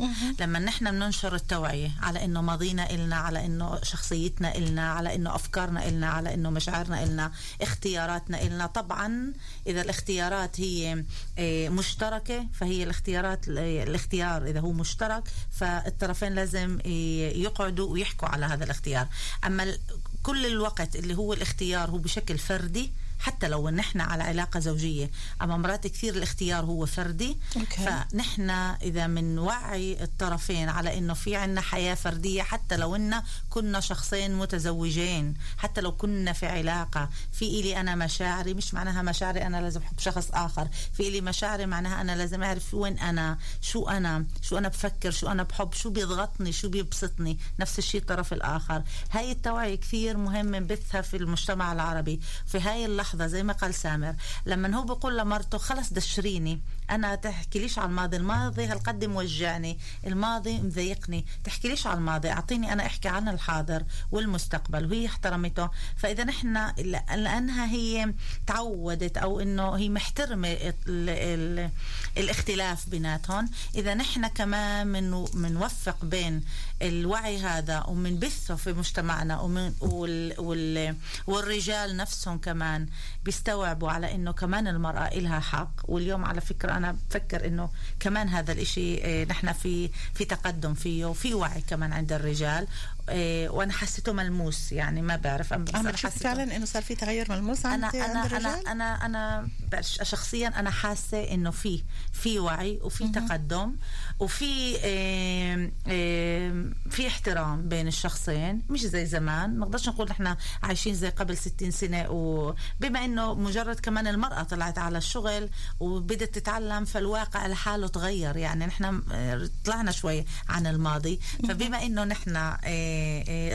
لما 0.41 0.59
نحن 0.59 0.91
بننشر 0.91 1.35
التوعية 1.35 1.91
على 2.03 2.25
إنه 2.25 2.43
ماضينا 2.43 2.91
إلنا 2.91 3.17
على 3.17 3.47
إنه 3.47 3.81
شخصيتنا 3.83 4.55
إلنا 4.55 4.93
على 4.93 5.15
إنه 5.15 5.35
أفكارنا 5.35 5.89
إلنا 5.89 6.09
على 6.09 6.35
إنه 6.35 6.51
مشاعرنا 6.51 7.03
إلنا 7.05 7.33
اختياراتنا 7.63 8.43
إلنا 8.43 8.67
طبعا 8.67 9.33
إذا 9.67 9.81
الاختيارات 9.81 10.61
هي 10.61 11.05
إيه، 11.39 11.69
مشتركة 11.69 12.47
فهي 12.53 12.83
الاختيارات 12.83 13.49
الاختيار 13.49 14.47
إذا 14.47 14.61
هو 14.61 14.73
مشترك 14.73 15.23
فالطرفين 15.51 16.33
لازم 16.33 16.54
إيه، 16.57 17.43
يقعدوا 17.43 17.93
ويحكوا 17.93 18.29
على 18.29 18.47
هذا 18.47 18.65
الاختيار. 18.65 19.07
أما 19.47 19.79
كل 20.25 20.47
الوقت 20.47 20.97
اللي 20.97 21.15
هو 21.15 21.33
الاختيار 21.33 21.91
هو 21.91 21.99
بشكل 21.99 22.39
فردي 22.39 22.93
حتى 23.19 23.49
لو 23.49 23.69
نحن 23.71 24.01
على 24.01 24.23
علاقة 24.23 24.61
زوجية. 24.61 25.11
أما 25.43 25.57
مرات 25.57 25.87
كثير 25.87 26.15
الاختيار 26.15 26.65
هو 26.65 26.87
فردي. 26.87 27.39
أوكي. 27.57 27.85
فنحن 27.85 28.51
إذا 28.83 29.07
منوعي 29.07 30.03
الطرفين 30.03 30.69
على 30.69 30.99
إنه 30.99 31.15
في 31.15 31.37
عنا 31.37 31.61
حياة 31.61 31.95
فردية 31.95 32.43
حتى 32.43 32.77
لو 32.77 32.97
إن 32.97 33.23
كنا 33.51 33.81
شخصين 33.81 34.35
متزوجين 34.35 35.35
حتى 35.59 35.81
لو 35.81 35.93
كنا 35.93 36.33
في 36.33 36.47
علاقة 36.47 37.11
في 37.33 37.45
إلي 37.61 37.81
أنا 37.81 37.95
مشاعري 37.95 38.55
مش 38.55 38.75
معناها 38.75 39.03
مشاعري 39.03 39.47
أنا 39.47 39.61
لازم 39.61 39.81
أحب 39.81 39.99
شخص 39.99 40.29
آخر 40.33 40.69
في 40.93 41.09
إلي 41.09 41.21
مشاعري 41.21 41.67
معناها 41.67 42.01
أنا 42.01 42.17
لازم 42.17 42.43
أعرف 42.43 42.75
وين 42.75 42.99
أنا 42.99 43.39
شو 43.61 43.89
أنا 43.89 44.27
شو 44.43 44.59
أنا 44.59 44.69
بفكر 44.69 45.11
شو 45.11 45.29
أنا 45.29 45.43
بحب 45.43 45.73
شو 45.73 45.91
بيضغطني 45.91 46.53
شو 46.53 46.69
بيبسطني 46.69 47.39
نفس 47.61 47.79
الشيء 47.79 48.01
الطرف 48.01 48.33
الآخر. 48.33 48.83
هاي 49.11 49.33
التوعية 49.33 49.75
كثير 49.75 50.14
مهم 50.17 50.55
نبثها 50.55 51.01
في 51.01 51.17
المجتمع 51.17 51.73
العربي. 51.73 52.21
في 52.47 52.61
هاي 52.61 52.85
اللحظة 52.85 53.27
زي 53.27 53.43
ما 53.43 53.53
قال 53.53 53.75
سامر 53.75 54.15
لما 54.47 54.77
هو 54.77 54.83
بيقول 54.83 55.19
لمرته 55.19 55.59
خلص 55.59 55.93
دشريني 55.93 56.61
أنا 56.91 57.15
تحكي 57.15 57.59
ليش 57.59 57.79
على 57.79 57.89
الماضي؟ 57.89 58.17
الماضي 58.17 58.67
هالقد 58.67 59.05
موجعني 59.05 59.79
الماضي 60.07 60.61
مضايقني. 60.61 61.25
تحكي 61.45 61.69
ليش 61.69 61.87
على 61.87 61.99
الماضي؟ 61.99 62.31
أعطيني 62.31 62.73
أنا 62.73 62.87
أحكي 62.87 63.09
عن 63.09 63.29
الحاضر 63.29 63.85
والمستقبل 64.13 64.87
وهي 64.87 65.07
احترمته. 65.07 65.71
فإذا 65.97 66.25
نحن 66.25 66.73
لأنها 67.15 67.67
هي 67.67 68.15
تعودت 68.47 69.17
أو 69.19 69.41
إنه 69.41 69.75
هي 69.77 69.89
محترمة 69.89 70.49
ال 70.49 70.75
ال 70.89 71.71
الاختلاف 72.19 72.89
بيناتهم 72.89 73.51
إذا 73.75 73.95
نحن 73.95 74.27
كمان 74.27 74.87
من 74.87 75.27
منوفق 75.35 76.05
بين 76.05 76.45
الوعي 76.83 77.39
هذا 77.39 77.85
ومنبثه 77.89 78.55
في 78.55 78.73
مجتمعنا 78.73 79.41
ومن 79.41 79.73
وال 79.81 80.41
وال 80.41 80.97
والرجال 81.27 81.97
نفسهم 81.97 82.39
كمان 82.39 82.87
بيستوعبوا 83.25 83.91
على 83.91 84.15
إنه 84.15 84.33
كمان 84.33 84.69
المرأة 84.69 85.07
إلها 85.07 85.41
حق. 85.41 85.71
واليوم 85.85 86.25
على 86.25 86.41
فكرة 86.41 86.74
أنا 86.75 86.97
بفكر 87.11 87.47
إنه 87.47 87.69
كمان 88.01 88.29
هذا 88.29 88.53
الإشي 88.53 89.05
آه، 89.05 89.25
نحن 89.25 89.53
في 89.53 89.91
في 90.15 90.25
تقدم 90.25 90.75
فيه 90.75 91.05
وفي 91.05 91.35
وعي 91.35 91.61
كمان 91.61 91.93
عند 91.93 92.13
الرجال. 92.13 92.67
وأنا 93.09 93.73
حسيته 93.73 94.13
ملموس 94.13 94.73
يعني 94.73 95.03
ما 95.03 95.17
بعرف 95.17 95.53
أنا 95.53 95.65
بتشوف 95.65 96.19
فعلا 96.19 96.57
إنه 96.57 96.65
صار 96.65 96.83
في 96.83 96.95
تغير 96.95 97.27
ملموس 97.33 97.67
أنا 97.67 97.87
عند 97.87 97.97
أنا 97.97 98.05
عند 98.05 98.17
أنا 98.17 98.27
الرجال؟ 98.27 98.67
أنا 98.69 99.07
أنا 99.07 99.49
شخصيا 99.81 100.49
أنا 100.49 100.71
حاسة 100.71 101.19
إنه 101.35 101.51
في 101.51 101.83
في 102.13 102.39
وعي 102.39 102.79
وفي 102.83 103.09
تقدم 103.09 103.77
وفي 104.19 104.77
آم، 104.85 105.73
آم، 105.87 106.75
في 106.91 107.07
احترام 107.09 107.69
بين 107.69 107.89
الشخصين 107.89 108.63
مش 108.69 108.81
زي 108.81 109.07
زمان. 109.07 109.51
ما 109.59 109.67
نقدرش 109.67 109.89
نقول 109.89 110.11
إحنا 110.11 110.37
عايشين 110.63 110.95
زي 110.95 111.09
قبل 111.09 111.37
60 111.37 111.71
سنة 111.71 112.07
وبما 112.11 113.05
إنه 113.05 113.35
مجرد 113.35 113.81
كمان 113.81 114.07
المرأة 114.07 114.43
طلعت 114.43 114.79
على 114.79 114.99
الشغل 114.99 115.49
وبدت 115.81 116.35
تتعلم 116.35 116.85
فالواقع 116.85 117.47
لحاله 117.47 117.89
تغير. 117.89 118.37
يعني 118.37 118.67
نحن 118.67 119.03
آه، 119.13 119.49
طلعنا 119.65 119.91
شوي 119.91 120.25
عن 120.49 120.67
الماضي. 120.67 121.21
فبما 121.49 121.83
إنه 121.83 122.05
نحن 122.05 122.37
آه، 122.37 122.59
آه، 122.65 122.94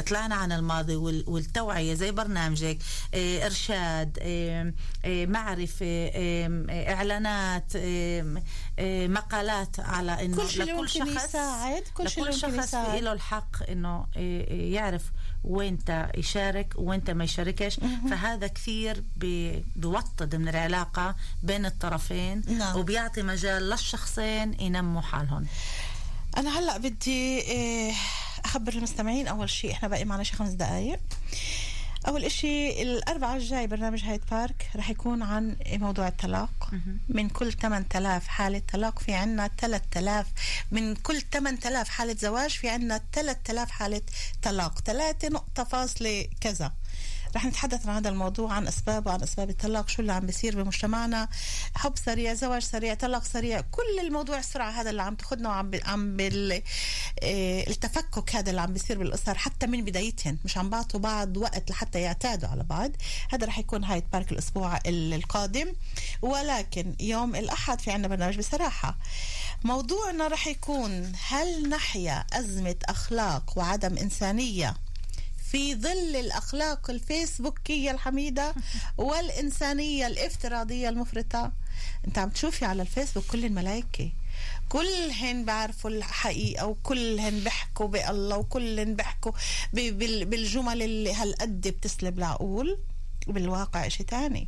طلعنا 0.02 0.36
عن 0.36 0.52
الماضي 0.52 0.96
وال- 0.96 1.24
والتوعية 1.28 1.94
زي 1.94 2.12
برنامجك 2.12 2.78
إرشاد 3.16 4.18
معرفة 5.06 5.86
آه، 5.86 6.66
آه، 6.70 6.94
إعلانات 6.94 7.72
آه، 7.76 8.42
آه، 8.80 9.08
مقالات 9.08 9.80
على 9.80 10.26
إنه 10.26 10.38
كل 10.38 10.60
لكل 10.60 10.90
شخص 10.90 11.08
يساعد 11.26 11.84
كل 11.94 12.04
لكل 12.06 12.34
شخص 12.34 12.74
له 12.76 13.14
الحق 13.14 13.56
آه، 14.18 14.44
يعرف 14.54 15.04
وينتا 15.44 16.12
يشارك 16.18 16.74
وينتا 16.78 17.14
ما 17.14 17.24
يشاركش. 17.24 17.80
فهذا 18.10 18.48
كثير 18.48 19.04
بي- 19.18 19.66
بيوطد 19.76 20.36
من 20.36 20.48
العلاقة 20.48 21.16
بين 21.44 21.66
الطرفين 21.66 22.44
نعم. 22.48 22.78
وبيعطي 22.80 23.22
مجال 23.22 23.70
للشخصين 23.70 24.62
ينموا 24.62 25.02
حالهم. 25.02 25.46
أنا 26.38 26.60
هلأ 26.60 26.78
بدي 26.78 27.40
إيه، 27.42 27.94
أخبر 28.46 28.74
المستمعين 28.74 29.28
أول 29.28 29.50
شيء 29.50 29.72
إحنا 29.72 29.88
باقي 29.88 30.06
معنا 30.06 30.24
شي 30.24 30.34
خمس 30.36 30.50
دقائق 30.50 31.00
أول 32.08 32.26
إشي 32.26 32.82
الأربعاء 32.82 33.38
الجاي 33.38 33.68
برنامج 33.68 34.04
هايد 34.04 34.22
بارك 34.32 34.70
رح 34.76 34.90
يكون 34.90 35.24
عن 35.24 35.56
موضوع 35.72 36.08
الطلاق 36.08 36.70
من 37.10 37.30
كل 37.30 37.54
8000 37.54 38.28
حالة 38.28 38.62
طلاق 38.74 39.00
في 39.00 39.14
عنا 39.14 39.50
3000 39.58 40.28
من 40.72 40.96
كل 40.96 41.22
8000 41.22 41.90
حالة 41.90 42.16
زواج 42.16 42.50
في 42.50 42.70
عنا 42.70 43.02
3000 43.14 43.72
حالة 43.72 44.02
طلاق 44.44 44.80
3 44.80 45.30
نقطة 45.30 45.64
فاصلة 45.64 46.28
كذا. 46.42 46.72
رح 47.36 47.46
نتحدث 47.46 47.88
عن 47.88 47.96
هذا 47.96 48.10
الموضوع 48.10 48.54
عن 48.54 48.68
أسباب 48.68 49.08
وعن 49.08 49.22
أسباب 49.24 49.50
الطلاق 49.50 49.90
شو 49.90 50.02
اللي 50.02 50.14
عم 50.14 50.26
بيصير 50.26 50.64
بمجتمعنا. 50.64 51.30
حب 51.76 51.94
سريع 52.06 52.34
زواج 52.34 52.62
سريع 52.62 52.94
طلاق 52.94 53.24
سريع 53.24 53.62
كل 53.62 54.00
الموضوع 54.08 54.40
السرعة 54.40 54.70
هذا 54.72 54.90
اللي 54.90 55.02
عم 55.02 55.16
تاخذنا 55.16 55.50
وعم 55.50 55.72
عم 55.86 56.18
بال 56.18 56.62
آه، 57.24 57.68
التفكك 57.68 58.36
هذا 58.36 58.50
اللي 58.50 58.62
عم 58.62 58.74
بيصير 58.74 58.98
بالأسر 58.98 59.38
حتى 59.38 59.68
من 59.68 59.86
بدايتهن 59.86 60.38
مش 60.46 60.58
عم 60.58 60.70
بعطوا 60.70 61.00
بعض 61.00 61.38
وقت 61.38 61.72
لحتى 61.72 62.02
يعتادوا 62.02 62.50
على 62.50 62.64
بعض. 62.64 62.92
هذا 63.30 63.48
رح 63.48 63.60
يكون 63.60 63.84
هايد 63.84 64.04
بارك 64.14 64.32
الأسبوع 64.32 64.80
القادم. 64.88 65.74
ولكن 66.22 66.96
يوم 67.00 67.36
الأحد 67.36 67.82
في 67.82 67.92
عنا 67.92 68.08
برنامج 68.08 68.38
بصراحة. 68.38 68.98
موضوعنا 69.64 70.28
رح 70.28 70.48
يكون 70.48 71.14
هل 71.28 71.70
نحيا 71.70 72.26
أزمة 72.34 72.76
أخلاق 72.86 73.54
وعدم 73.58 73.98
إنسانية 73.98 74.76
في 75.52 75.76
ظل 75.76 76.16
الأخلاق 76.16 76.90
الفيسبوكية 76.90 77.92
الحميدة 77.92 78.56
والإنسانية 78.98 80.08
الافتراضية 80.08 80.90
المفرطة. 80.90 81.52
أنت 82.08 82.18
عم 82.20 82.30
تشوفي 82.30 82.66
على 82.66 82.82
الفيسبوك 82.82 83.26
كل 83.26 83.46
الملائكة 83.46 84.12
كلهن 84.70 85.46
بعرفوا 85.46 85.90
الحقيقة 85.90 86.66
وكلهن 86.68 87.40
بيحكوا 87.40 87.88
بألله 87.88 88.38
وكلهن 88.38 88.96
بيحكوا 88.96 89.32
ب- 89.74 89.98
بال- 90.00 90.26
بالجمل 90.26 90.82
اللي 90.82 91.14
هالقد 91.14 91.68
بتسلب 91.68 92.18
العقول 92.18 92.78
وبالواقع 93.28 93.88
شيء 93.88 94.06
تاني. 94.06 94.48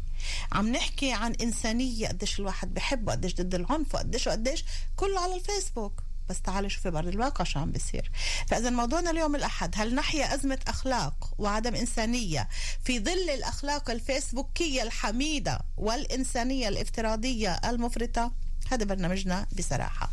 عم 0.51 0.67
نحكي 0.71 1.11
عن 1.11 1.33
إنسانية 1.41 2.07
قديش 2.07 2.39
الواحد 2.39 2.73
بحب 2.73 3.07
وقديش 3.07 3.35
ضد 3.35 3.55
العنف 3.55 3.95
وقديش 3.95 4.27
وقديش 4.27 4.63
كله 4.95 5.19
على 5.19 5.35
الفيسبوك. 5.35 6.03
بس 6.29 6.41
تعالوا 6.41 6.69
شوفي 6.69 6.89
برا 6.89 7.09
الواقع 7.09 7.43
شو 7.43 7.59
عم 7.59 7.71
بيصير. 7.71 8.11
فإذا 8.47 8.69
موضوعنا 8.69 9.11
اليوم 9.11 9.35
الأحد 9.35 9.73
هل 9.77 9.95
نحيا 9.95 10.35
أزمة 10.35 10.59
أخلاق 10.67 11.33
وعدم 11.37 11.75
إنسانية 11.75 12.49
في 12.83 12.99
ظل 12.99 13.29
الأخلاق 13.29 13.89
الفيسبوكية 13.89 14.83
الحميدة 14.83 15.59
والإنسانية 15.77 16.67
الافتراضية 16.67 17.51
المفرطة؟ 17.65 18.31
هذا 18.71 18.85
برنامجنا 18.85 19.47
بصراحة. 19.57 20.09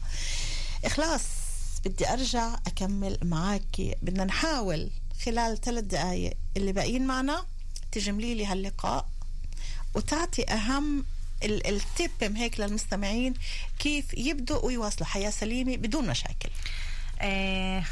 إخلاص 0.84 1.22
بدي 1.84 2.08
أرجع 2.12 2.54
أكمل 2.66 3.18
معك. 3.22 3.96
بدنا 4.02 4.24
نحاول 4.24 4.90
خلال 5.24 5.60
ثلاث 5.60 5.84
دقايق 5.84 6.34
اللي 6.56 6.72
باقيين 6.72 7.06
معنا 7.06 7.46
تجملي 7.92 8.34
لي 8.34 8.46
هاللقاء 8.46 9.08
وتعطي 9.94 10.44
أهم 10.52 10.98
ال- 10.98 11.04
التيب 11.44 12.36
هيك 12.36 12.60
للمستمعين 12.60 13.34
كيف 13.78 14.14
يبدوا 14.18 14.64
ويواصلوا 14.64 15.06
حياة 15.08 15.30
سليمة 15.30 15.76
بدون 15.76 16.06
مشاكل. 16.06 16.48
آه، 17.20 17.84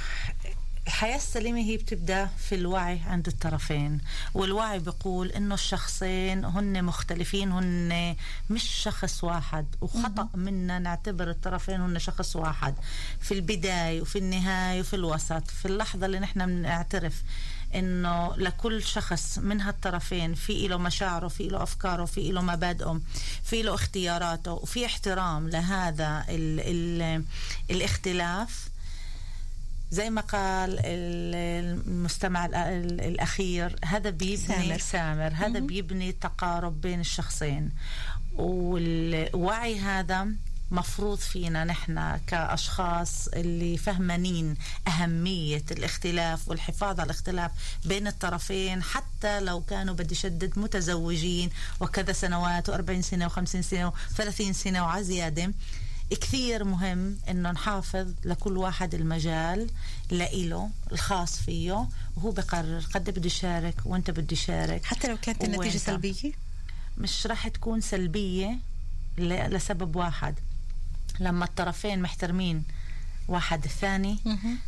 الحياة 0.86 1.16
السليمة 1.16 1.60
هي 1.60 1.76
بتبدأ 1.76 2.26
في 2.26 2.54
الوعي 2.54 3.00
عند 3.06 3.26
الطرفين 3.26 4.00
والوعي 4.34 4.78
بيقول 4.78 5.28
إنه 5.28 5.54
الشخصين 5.54 6.44
هن 6.44 6.84
مختلفين 6.84 7.52
هن 7.52 8.16
مش 8.50 8.62
شخص 8.62 9.24
واحد 9.24 9.66
وخطأ 9.80 10.28
منا 10.34 10.78
نعتبر 10.78 11.30
الطرفين 11.30 11.80
هن 11.80 11.98
شخص 11.98 12.36
واحد 12.36 12.74
في 13.20 13.34
البداية 13.34 14.00
وفي 14.00 14.18
النهاية 14.18 14.80
وفي 14.80 14.96
الوسط 14.96 15.50
في 15.50 15.66
اللحظة 15.68 16.06
اللي 16.06 16.18
نحن 16.18 16.46
بنعترف. 16.46 17.22
إنه 17.76 18.36
لكل 18.36 18.82
شخص 18.82 19.38
من 19.38 19.60
هالطرفين 19.60 20.34
في 20.34 20.68
له 20.68 20.76
مشاعره 20.76 21.28
في 21.28 21.48
له 21.48 21.62
أفكاره 21.62 22.04
في 22.04 22.32
له 22.32 22.40
مبادئه 22.42 23.00
في 23.42 23.62
له 23.62 23.74
اختياراته 23.74 24.52
وفي 24.52 24.86
احترام 24.86 25.48
لهذا 25.48 26.24
ال 26.28 26.60
ال 26.60 27.24
الاختلاف. 27.70 28.68
زي 29.90 30.10
ما 30.10 30.20
قال 30.20 30.70
ال- 30.78 31.84
المستمع 31.86 32.46
ال- 32.46 32.54
ال- 32.54 33.00
الأخير 33.00 33.76
هذا 33.84 34.10
بيبني. 34.10 34.36
سامر, 34.36 34.78
سامر. 34.78 35.32
هذا 35.34 35.58
بيبني 35.60 36.12
تقارب 36.12 36.80
بين 36.80 37.00
الشخصين. 37.00 37.70
والوعي 38.36 39.78
هذا 39.78 40.28
مفروض 40.70 41.18
فينا 41.18 41.64
نحن 41.64 42.16
كأشخاص 42.26 43.28
اللي 43.28 43.76
فهمانين 43.78 44.56
أهمية 44.88 45.64
الاختلاف 45.70 46.48
والحفاظ 46.48 47.00
على 47.00 47.06
الاختلاف 47.06 47.50
بين 47.84 48.06
الطرفين 48.06 48.82
حتى 48.82 49.40
لو 49.40 49.60
كانوا 49.62 49.94
بدي 49.94 50.14
شدد 50.14 50.58
متزوجين 50.58 51.50
وكذا 51.80 52.12
سنوات 52.12 52.70
و40 52.70 53.00
سنة 53.00 53.28
و50 53.28 53.44
سنة 53.44 53.90
و30 53.90 54.52
سنة 54.52 54.82
وعلى 54.84 55.04
زيادة 55.04 55.52
كثير 56.10 56.64
مهم 56.64 57.18
إنه 57.30 57.50
نحافظ 57.50 58.12
لكل 58.24 58.56
واحد 58.56 58.94
المجال 58.94 59.70
لإله 60.10 60.70
الخاص 60.92 61.36
فيه 61.36 61.86
وهو 62.16 62.30
بقرر 62.30 62.84
قد 62.94 63.10
بده 63.10 63.26
يشارك 63.26 63.74
وأنت 63.84 64.10
بده 64.10 64.26
يشارك 64.32 64.84
حتى 64.84 65.08
لو 65.08 65.16
كانت 65.16 65.44
النتيجة. 65.44 65.78
سلبية؟ 65.78 66.32
مش 66.98 67.26
راح 67.26 67.48
تكون 67.48 67.80
سلبية 67.80 68.58
لسبب 69.18 69.96
واحد. 69.96 70.34
لما 71.20 71.44
الطرفين 71.44 72.02
محترمين 72.02 72.64
واحد 73.28 73.64
الثاني. 73.64 74.18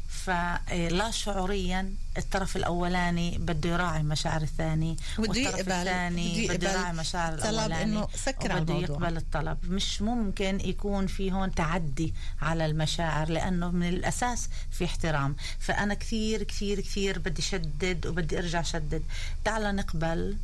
فلا 0.09 1.11
شعوريا 1.11 1.95
الطرف 2.19 2.57
الأولاني 2.57 3.39
بده 3.39 3.71
يراعي 3.71 4.03
مشاعر 4.03 4.43
الثاني 4.43 4.97
بده 5.19 5.29
والطرف 5.29 5.59
يقبل- 5.59 5.73
الثاني 5.73 6.49
بده 6.49 6.71
يراعي 6.73 6.93
مشاعر 6.93 7.35
الأولاني 7.35 7.83
إنه 7.83 8.09
سكر 8.15 8.53
على 8.53 8.63
الموضوع. 8.63 8.81
يقبل 8.97 9.17
الطلب 9.17 9.59
مش 9.65 10.03
ممكن 10.03 10.61
يكون 10.61 11.07
في 11.07 11.33
هون 11.33 11.55
تعدي 11.55 12.15
على 12.43 12.67
المشاعر 12.67 13.29
لأنه 13.31 13.71
من 13.71 13.89
الأساس 13.89 14.49
في 14.71 14.85
احترام 14.85 15.37
فأنا 15.59 15.95
كثير 15.95 16.43
كثير 16.43 16.81
كثير 16.81 17.19
بدي 17.19 17.43
شدد 17.43 18.07
وبدي 18.07 18.39
أرجع 18.39 18.63
شدد 18.63 19.03
تعال 19.45 19.77
نقبل 19.77 20.37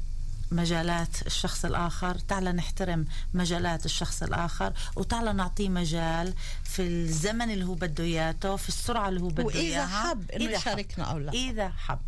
مجالات 0.51 1.27
الشخص 1.27 1.65
الآخر 1.65 2.19
تعال 2.19 2.45
نحترم 2.45 3.05
مجالات 3.35 3.85
الشخص 3.85 4.23
الآخر 4.23 4.73
وتعال 4.97 5.37
نعطيه 5.37 5.69
مجال 5.69 6.35
في 6.65 6.83
الزمن 6.83 7.51
اللي 7.51 7.65
هو 7.65 7.75
بده 7.75 8.05
إياه 8.05 8.57
في 8.57 8.69
السرعة 8.69 9.09
اللي 9.09 9.21
هو 9.21 9.29
بده 9.29 9.45
وإذا 9.45 9.59
إياها. 9.61 10.11
حب 10.11 10.31
إنه 10.31 10.51
يشاركنا 10.51 11.05
أو 11.05 11.19
لا. 11.19 11.33
إذا 11.33 11.69
حب. 11.69 12.01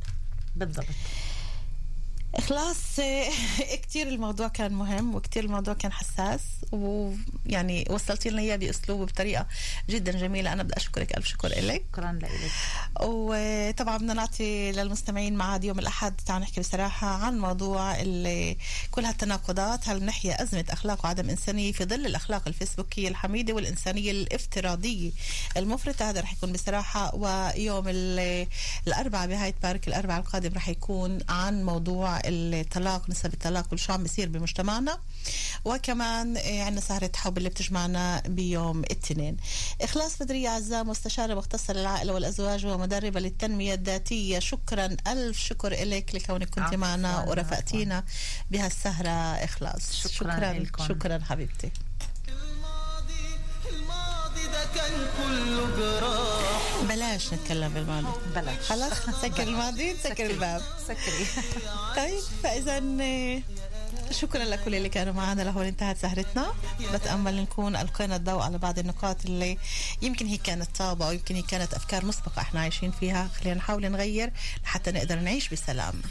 بالضبط. 0.56 0.86
إخلاص 2.36 2.76
كتير 3.82 4.08
الموضوع 4.08 4.48
كان 4.48 4.72
مهم 4.72 5.14
وكتير 5.14 5.44
الموضوع 5.44 5.74
كان 5.74 5.92
حساس 5.92 6.40
ويعني 6.72 7.84
وصلتي 7.90 8.30
لنا 8.30 8.42
إياه 8.42 8.56
بأسلوب 8.56 9.00
وبطريقة 9.00 9.46
جدا 9.90 10.12
جميلة. 10.12 10.52
أنا 10.52 10.62
بدي 10.62 10.76
أشكرك 10.76 11.16
ألف 11.16 11.26
شكر 11.26 11.46
إلك. 11.52 11.84
شكرا 11.92 12.12
لك 12.22 12.30
وطبعا 13.00 13.96
بدنا 13.96 14.14
نعطي 14.14 14.72
للمستمعين 14.72 15.34
معاد 15.36 15.64
يوم 15.64 15.78
الأحد. 15.78 16.14
تعال 16.26 16.42
نحكي 16.42 16.60
بصراحة 16.60 17.06
عن 17.08 17.38
موضوع 17.38 18.00
اللي 18.00 18.56
كل 18.90 19.04
هالتناقضات 19.04 19.88
هل 19.88 20.04
نحيا 20.04 20.42
أزمة 20.42 20.64
أخلاق 20.70 21.04
وعدم 21.04 21.30
إنسانية 21.30 21.72
في 21.72 21.84
ظل 21.84 22.06
الأخلاق 22.06 22.42
الفيسبوكية 22.48 23.08
الحميدة 23.08 23.52
والإنسانية 23.54 24.10
الافتراضية 24.10 25.10
المفرطة؟ 25.56 26.10
هذا 26.10 26.20
رح 26.20 26.32
يكون 26.32 26.52
بصراحة 26.52 27.14
ويوم 27.14 27.84
ال- 27.88 28.46
الأربعاء 28.88 29.28
بهاية 29.28 29.54
بارك 29.62 29.88
الأربعاء 29.88 30.20
القادم 30.20 30.54
رح 30.54 30.68
يكون 30.68 31.18
عن 31.28 31.64
موضوع 31.64 32.20
الطلاق 32.28 33.10
نسب 33.10 33.32
الطلاق 33.32 33.72
وشو 33.72 33.92
عم 33.92 34.02
بيصير 34.02 34.28
بمجتمعنا. 34.28 34.98
وكمان 35.64 36.36
آه، 36.36 36.62
عندنا 36.62 36.80
سهرة 36.80 37.10
حب 37.16 37.38
اللي 37.38 37.48
بتجمعنا 37.48 38.22
بيوم 38.26 38.80
الاثنين. 38.80 39.36
إخلاص 39.82 40.22
بدرية 40.22 40.48
عزام 40.48 40.88
مستشارة 40.88 41.34
مختصة 41.34 41.74
للعائلة 41.74 42.12
والأزواج 42.14 42.66
ومدربة 42.66 43.20
للتنمية 43.20 43.74
الذاتية. 43.74 44.38
شكرا 44.38 44.96
ألف 45.06 45.38
شكر 45.38 45.70
لك 45.84 46.14
لكونك 46.14 46.50
كنت 46.50 46.74
معنا. 46.74 47.24
ورفقتينا 47.28 48.04
بهالسهرة. 48.50 49.44
إخلاص. 49.44 50.06
شكراً 50.08 50.64
شكرا. 50.64 50.88
شكرا 50.88 51.18
حبيبتي. 51.24 51.70
كان 54.76 55.06
كله 55.18 55.76
جراح 55.76 56.82
بلاش 56.88 57.32
نتكلم 57.34 57.68
بالماضي. 57.74 58.06
بلاش. 58.34 58.58
خلاص 58.68 59.08
نسكر 59.08 59.42
الماضي 59.42 59.92
نسكر 59.94 60.26
الباب. 60.30 60.62
سكري. 60.88 61.26
طيب 61.96 62.20
فإذا 62.42 62.78
شكرا 64.10 64.44
لكل 64.44 64.74
اللي 64.74 64.88
كانوا 64.88 65.12
معنا. 65.14 65.42
لهون 65.42 65.66
انتهت 65.66 65.98
سهرتنا. 65.98 66.52
بتأمل 66.94 67.36
نكون 67.42 67.76
ألقينا 67.76 68.16
الضوء 68.16 68.42
على 68.42 68.58
بعض 68.58 68.78
النقاط 68.78 69.24
اللي 69.24 69.58
يمكن 70.02 70.26
هي 70.26 70.36
كانت 70.36 70.76
طابه 70.78 71.06
ويمكن 71.08 71.34
هي 71.34 71.42
كانت 71.42 71.74
أفكار 71.74 72.04
مسبقة 72.04 72.40
إحنا 72.42 72.60
عايشين 72.60 72.90
فيها. 72.90 73.28
خلينا 73.40 73.56
نحاول 73.56 73.90
نغير 73.90 74.32
لحتى 74.64 74.90
نقدر 74.92 75.16
نعيش 75.18 75.48
بسلام. 75.48 76.02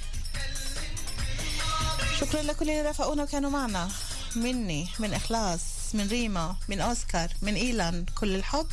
شكرا 2.19 2.41
لكل 2.41 2.69
اللي 2.69 2.82
رافقونا 2.82 3.23
وكانوا 3.23 3.49
معنا. 3.49 3.89
مني 4.36 4.88
من 4.99 5.13
إخلاص. 5.13 5.62
من 5.93 6.08
ريما 6.08 6.56
من 6.69 6.82
أوسكار 6.82 7.30
من 7.41 7.56
إيلان. 7.56 8.06
كل 8.15 8.36
الحب. 8.36 8.67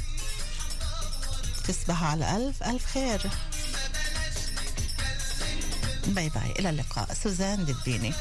تصبحوا 1.64 2.06
على 2.06 2.36
ألف 2.36 2.62
ألف 2.62 2.86
خير. 2.86 3.30
Bye 6.06 6.28
bye. 6.28 6.52
إلى 6.58 6.70
اللقاء. 6.70 7.14
سوزان 7.14 7.64
دبيني 7.64 8.12